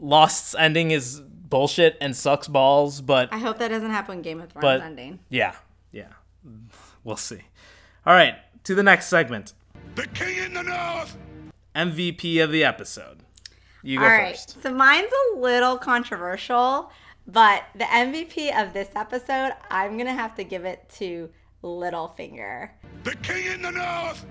[0.00, 4.50] Lost's ending is bullshit and sucks balls, but I hope that doesn't happen Game of
[4.50, 5.18] Thrones But- ending.
[5.28, 5.54] yeah,
[5.92, 6.08] yeah.
[7.04, 7.40] We'll see.
[8.06, 9.54] All right, to the next segment.
[9.94, 11.16] The king in the north!
[11.74, 13.20] MVP of the episode.
[13.82, 14.30] You go All right.
[14.36, 14.62] first.
[14.62, 16.90] So mine's a little controversial,
[17.26, 21.30] but the MVP of this episode, I'm going to have to give it to
[21.62, 22.70] Littlefinger.
[23.04, 24.24] The king in the north!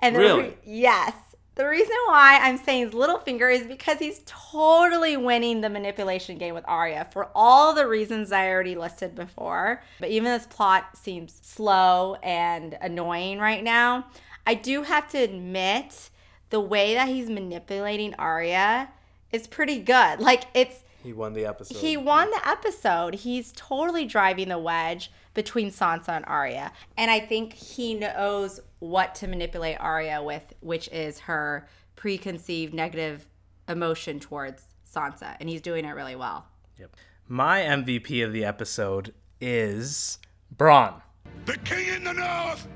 [0.00, 0.42] And Really?
[0.42, 1.12] re- yes.
[1.54, 6.64] The reason why I'm saying Littlefinger is because he's totally winning the manipulation game with
[6.66, 9.82] Arya for all the reasons I already listed before.
[10.00, 14.06] But even this plot seems slow and annoying right now.
[14.46, 16.08] I do have to admit
[16.48, 18.88] the way that he's manipulating Arya
[19.30, 20.20] is pretty good.
[20.20, 21.76] Like it's He won the episode.
[21.76, 23.14] he won the episode.
[23.14, 26.72] He's totally driving the wedge between Sansa and Arya.
[26.96, 33.26] And I think he knows what to manipulate Arya with, which is her preconceived negative
[33.68, 35.36] emotion towards Sansa.
[35.40, 36.46] And he's doing it really well.
[36.78, 36.96] Yep.
[37.28, 40.18] My MVP of the episode is
[40.54, 41.00] Bronn.
[41.46, 42.68] The king in the north!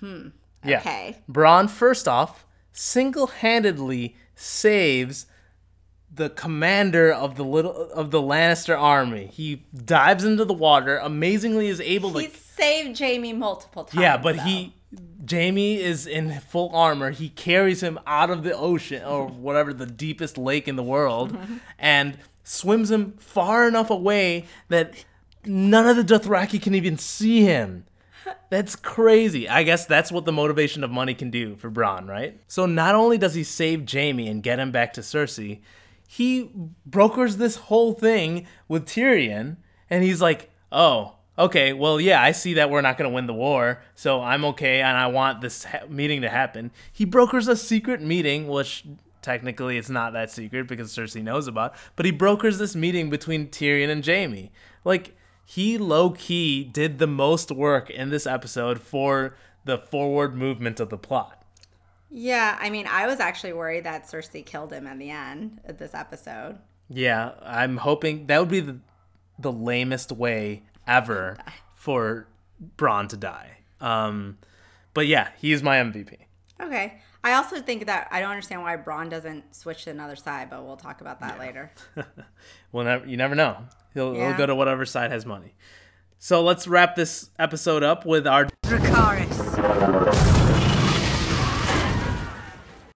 [0.00, 0.28] Hmm.
[0.64, 0.78] Yeah.
[0.80, 1.18] Okay.
[1.30, 5.26] Bronn, first off, single handedly saves
[6.14, 9.30] the commander of the little of the Lannister army.
[9.32, 14.00] He dives into the water, amazingly is able to He saved Jaime multiple times.
[14.00, 14.42] Yeah, but though.
[14.42, 14.74] he
[15.28, 17.10] Jaime is in full armor.
[17.10, 21.36] He carries him out of the ocean or whatever the deepest lake in the world
[21.78, 25.04] and swims him far enough away that
[25.46, 27.84] none of the Dothraki can even see him.
[28.50, 29.48] That's crazy.
[29.48, 32.38] I guess that's what the motivation of money can do for Bronn, right?
[32.48, 35.60] So not only does he save Jaime and get him back to Cersei,
[36.12, 36.50] he
[36.84, 39.56] brokers this whole thing with Tyrion,
[39.88, 43.26] and he's like, "Oh, okay, well, yeah, I see that we're not going to win
[43.26, 47.48] the war, so I'm okay, and I want this ha- meeting to happen." He brokers
[47.48, 48.84] a secret meeting, which
[49.22, 53.48] technically it's not that secret because Cersei knows about, but he brokers this meeting between
[53.48, 54.52] Tyrion and Jaime.
[54.84, 55.16] Like
[55.46, 59.34] he low key did the most work in this episode for
[59.64, 61.41] the forward movement of the plot.
[62.14, 65.78] Yeah, I mean, I was actually worried that Cersei killed him at the end of
[65.78, 66.58] this episode.
[66.90, 68.78] Yeah, I'm hoping that would be the,
[69.38, 71.38] the lamest way ever
[71.74, 72.28] for
[72.76, 73.58] Bronn to die.
[73.80, 74.36] Um,
[74.92, 76.16] but yeah, he's my MVP.
[76.60, 77.00] Okay.
[77.24, 80.64] I also think that I don't understand why Bronn doesn't switch to another side, but
[80.64, 81.72] we'll talk about that later.
[82.72, 83.58] Well, never, you never know.
[83.92, 85.54] He'll, he'll go to whatever side has money.
[86.18, 88.48] So let's wrap this episode up with our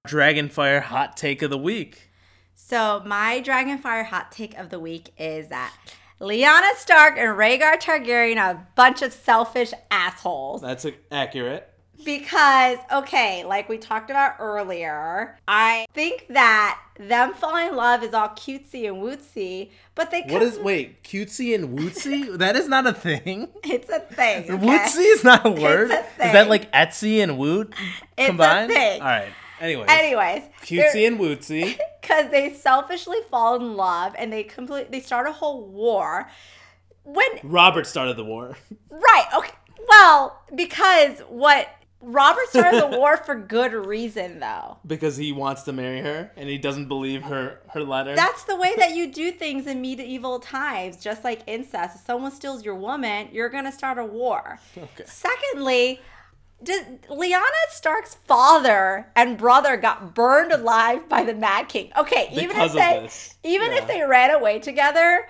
[0.07, 2.11] Dragonfire hot take of the week.
[2.55, 5.73] So my Dragonfire hot take of the week is that
[6.21, 10.63] Lyanna Stark and Rhaegar Targaryen are a bunch of selfish assholes.
[10.63, 11.71] That's accurate.
[12.05, 18.13] Because, okay, like we talked about earlier, I think that them falling in love is
[18.13, 22.37] all cutesy and wootsy, but they What is wait cutesy and wootsy?
[22.39, 23.49] that is not a thing.
[23.65, 24.45] It's a thing.
[24.45, 24.67] Okay?
[24.67, 25.91] Wootsy is not a word.
[25.91, 27.73] a Is that like Etsy and Woot
[28.17, 28.73] It's a combined?
[28.73, 29.01] thing.
[29.01, 29.29] All right.
[29.61, 31.79] Anyways, Anyways, cutesy and wootsy.
[32.01, 36.29] because they selfishly fall in love and they complete they start a whole war.
[37.05, 38.57] When Robert started the war.
[38.91, 39.53] right, okay,
[39.89, 41.69] well, because what
[42.01, 44.79] Robert started the war for good reason though.
[44.87, 48.15] because he wants to marry her and he doesn't believe her her letter.
[48.15, 51.97] That's the way that you do things in medieval times, just like incest.
[51.97, 54.59] If someone steals your woman, you're gonna start a war.
[54.77, 55.05] Okay.
[55.07, 56.01] Secondly,
[56.63, 61.93] did, Lyanna Stark's father and brother got burned alive by the Mad King.
[61.97, 63.35] Okay, even Because if they this.
[63.43, 63.79] even Yeah.
[63.79, 65.29] if they ran away together,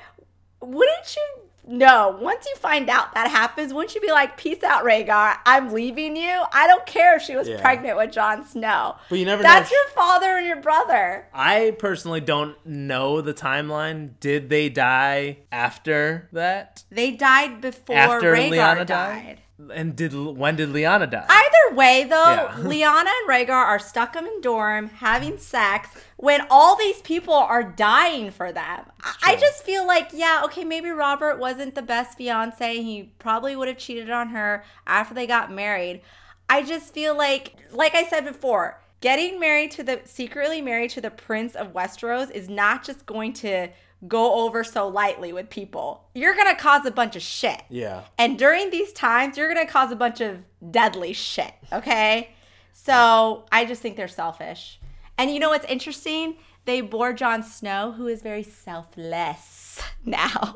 [0.60, 2.16] wouldn't you know?
[2.20, 5.38] Once you find out that happens, wouldn't you be like, "Peace out, Rhaegar.
[5.44, 6.42] I'm leaving you.
[6.52, 7.60] I don't care if she was Yeah.
[7.60, 8.94] pregnant with Jon Snow.
[9.08, 9.42] But you never.
[9.42, 14.10] That's your father and your brother." I personally don't know the timeline.
[14.20, 16.84] Did they die after that?
[16.90, 18.86] They died before After Rhaegar Lyanna died.
[18.86, 19.40] died?
[19.72, 21.26] And did when did Lyanna die?
[21.28, 22.52] Either way, though, Yeah.
[22.58, 27.62] Lyanna and Rhaegar are stuck in a dorm having sex when all these people are
[27.62, 28.84] dying for them.
[29.02, 32.82] I- I just feel like, yeah, okay, maybe Robert wasn't the best fiance.
[32.82, 36.02] He probably would have cheated on her after they got married.
[36.50, 41.00] I just feel like, like I said before, getting married to the secretly married to
[41.00, 43.68] the prince of Westeros is not just going to
[44.06, 46.04] go over so lightly with people.
[46.14, 47.62] You're going to cause a bunch of shit.
[47.68, 48.02] Yeah.
[48.18, 50.38] And during these times, you're going to cause a bunch of
[50.70, 52.30] deadly shit, okay?
[52.72, 54.78] So, I just think they're selfish.
[55.18, 56.36] And you know what's interesting?
[56.66, 60.54] They bore Jon Snow, who is very selfless now.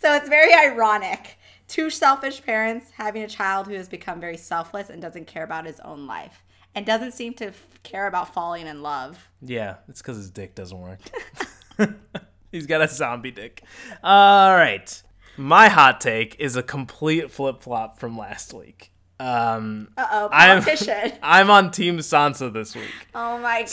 [0.00, 1.38] so, it's very ironic.
[1.68, 5.66] Two selfish parents having a child who has become very selfless and doesn't care about
[5.66, 6.42] his own life
[6.74, 9.28] and doesn't seem to f- care about falling in love.
[9.42, 11.00] Yeah, it's because his dick doesn't work.
[12.52, 13.62] He's got a zombie dick.
[14.02, 15.02] All right.
[15.36, 18.90] My hot take is a complete flip flop from last week.
[19.20, 20.64] Um, Uh oh, I'm.
[21.22, 22.92] I'm on Team Sansa this week.
[23.14, 23.68] oh my god.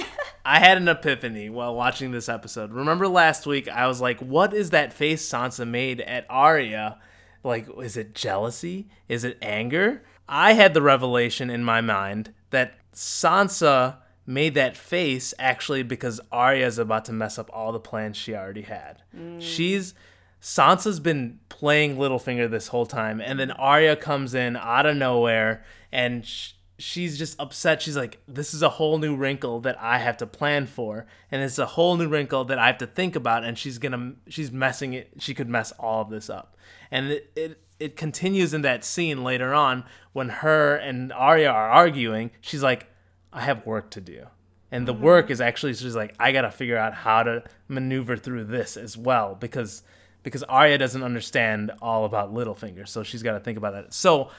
[0.00, 0.04] So-.
[0.46, 2.70] I had an epiphany while watching this episode.
[2.70, 6.98] Remember last week, I was like, what is that face Sansa made at Arya?
[7.42, 8.88] Like, is it jealousy?
[9.08, 10.02] Is it anger?
[10.28, 13.96] I had the revelation in my mind that Sansa
[14.26, 18.62] made that face actually because Arya's about to mess up all the plans she already
[18.62, 19.02] had.
[19.40, 19.94] She's
[20.40, 25.64] Sansa's been playing Littlefinger this whole time, and then Arya comes in out of nowhere,
[25.90, 27.80] and sh- she's just upset.
[27.80, 31.42] She's like, "This is a whole new wrinkle that I have to plan for, and
[31.42, 34.52] it's a whole new wrinkle that I have to think about." And she's gonna, she's
[34.52, 35.12] messing it.
[35.18, 36.58] She could mess all of this up,
[36.90, 41.70] and it it, it continues in that scene later on when her and Arya are
[41.70, 42.32] arguing.
[42.42, 42.86] She's like,
[43.34, 44.26] "I have work to do."
[44.70, 45.04] And the mm-hmm.
[45.04, 48.96] work is actually she's like, I gotta figure out how to maneuver through this as
[48.96, 49.82] well because
[50.24, 53.94] because Arya doesn't understand all about Littlefinger, so she's got to think about that.
[53.94, 54.30] So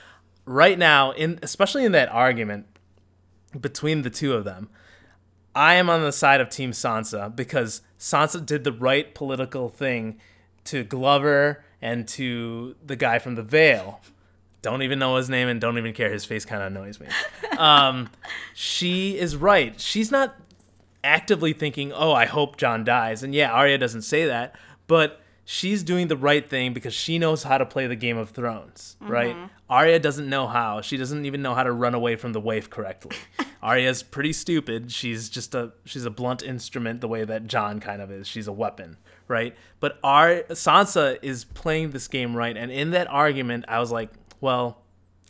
[0.43, 2.65] right now, in especially in that argument
[3.57, 4.67] between the two of them,
[5.53, 10.19] I am on the side of Team Sansa because Sansa did the right political thing
[10.65, 14.01] to Glover and to the guy from the Vale.
[14.65, 16.11] Don't even know his name and don't even care.
[16.11, 17.05] His face kind of annoys me.
[17.55, 18.09] Um,
[18.55, 19.79] she is right.
[19.79, 20.33] She's not
[21.03, 24.55] actively thinking, "Oh, I hope Jon dies." And yeah, Arya doesn't say that,
[24.87, 28.31] but she's doing the right thing because she knows how to play the Game of
[28.31, 29.35] Thrones, right?
[29.69, 30.81] Arya doesn't know how.
[30.81, 33.15] She doesn't even know how to run away from the waif correctly.
[33.61, 34.91] Arya's pretty stupid.
[34.91, 38.27] She's just a she's a blunt instrument the way that Jon kind of is.
[38.27, 38.97] She's a weapon,
[39.27, 39.55] right?
[39.79, 44.09] But Ar- Sansa is playing this game right, and in that argument, I was like,
[44.45, 44.83] well,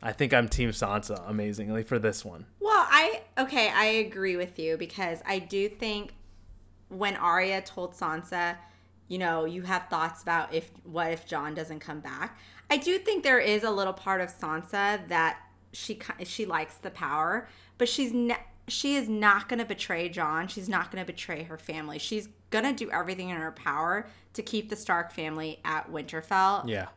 [0.03, 2.45] I think I'm Team Sansa amazingly for this one.
[2.59, 6.13] Well, I okay, I agree with you because I do think
[6.89, 8.57] when Arya told Sansa,
[9.07, 12.37] you know, you have thoughts about if what if Jon doesn't come back.
[12.69, 15.39] I do think there is a little part of Sansa that
[15.71, 17.47] she she likes the power,
[17.77, 20.49] but she's ne- she is not going to betray Jon.
[20.49, 21.99] She's not going to betray her family.
[21.99, 26.67] She's going to do everything in her power to keep the Stark family at Winterfell.
[26.67, 26.87] Yeah.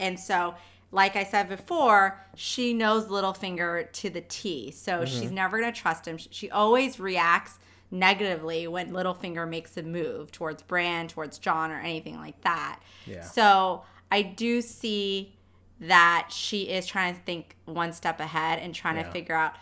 [0.00, 0.54] And so,
[0.90, 4.70] like I said before, she knows Littlefinger to the T.
[4.70, 5.04] So Mm-hmm.
[5.20, 6.16] she's never going to trust him.
[6.18, 7.58] She always reacts
[7.90, 12.80] negatively when Littlefinger makes a move towards Bran, towards Jon, or anything like that.
[13.06, 13.22] Yeah.
[13.22, 15.34] So I do see
[15.80, 19.04] that she is trying to think one step ahead and trying Yeah.
[19.04, 19.54] to figure out.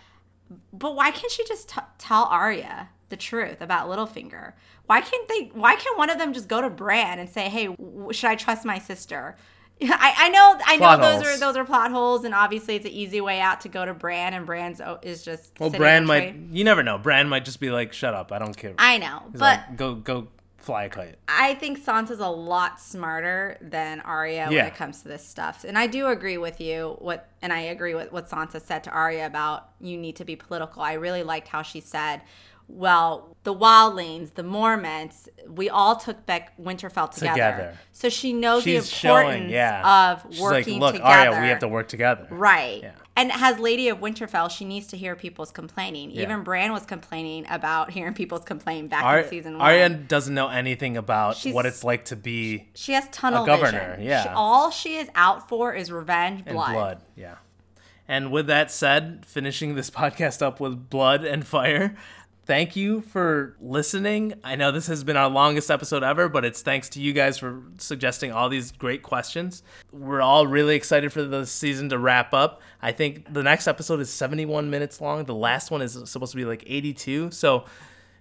[0.72, 4.52] But why can't she just t- tell Arya the truth about Littlefinger?
[4.86, 5.50] Why can't they?
[5.52, 8.36] Why can't one of them just go to Bran and say, "Hey, w- should I
[8.36, 9.36] trust my sister?"
[9.82, 11.26] I, I know I know Plot those holes.
[11.26, 13.92] are those are plot holes, and obviously it's an easy way out to go to
[13.94, 16.96] Bran, and Bran's o- is just Well, Bran might you never know.
[16.98, 19.76] Bran might just be like, "Shut up, I don't care." I know, He's but like,
[19.76, 20.28] go go
[20.58, 21.14] fly a kite.
[21.28, 24.62] I think Sansa's a lot smarter than Arya Yeah.
[24.62, 25.64] when it comes to this stuff.
[25.68, 28.90] And I do agree with you what and I agree with what Sansa said to
[28.90, 30.82] Arya about you need to be political.
[30.82, 32.22] I really liked how she said,
[32.68, 37.32] well, the wildlings, the Mormonts, we all took back Winterfell together.
[37.34, 37.78] Together.
[37.92, 40.12] So she knows She's the importance showing, yeah.
[40.12, 41.30] of She's like, working "Look, together.
[41.30, 42.82] Arya, we have to work together." Right.
[42.82, 42.92] Yeah.
[43.18, 46.10] And as Lady of Winterfell, she needs to hear people's complaining.
[46.10, 46.22] Yeah.
[46.22, 49.62] Even Bran was complaining about hearing people's complain back Ar- in season one.
[49.62, 53.90] Arya doesn't know anything about She's- what it's like to be She has tunnel governor,
[53.96, 54.04] vision.
[54.06, 54.22] yeah.
[54.24, 56.72] She, all she is out for is revenge, blood.
[56.74, 57.00] blood.
[57.14, 57.36] Yeah.
[58.08, 61.96] And with that said, finishing this podcast up with blood and fire.
[62.46, 64.34] Thank you for listening.
[64.44, 67.38] I know this has been our longest episode ever, but it's thanks to you guys
[67.38, 69.64] for suggesting all these great questions.
[69.90, 72.62] We're all really excited for the season to wrap up.
[72.80, 75.24] I think the next episode is 71 minutes long.
[75.24, 77.32] The last one is supposed to be like 82.
[77.32, 77.64] So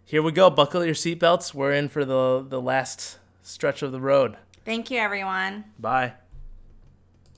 [0.06, 0.49] here we go.
[0.49, 1.53] Buckle your seatbelts.
[1.53, 4.38] We're in for the the last stretch of the road.
[4.65, 5.65] Thank you, everyone.
[5.77, 6.14] Bye.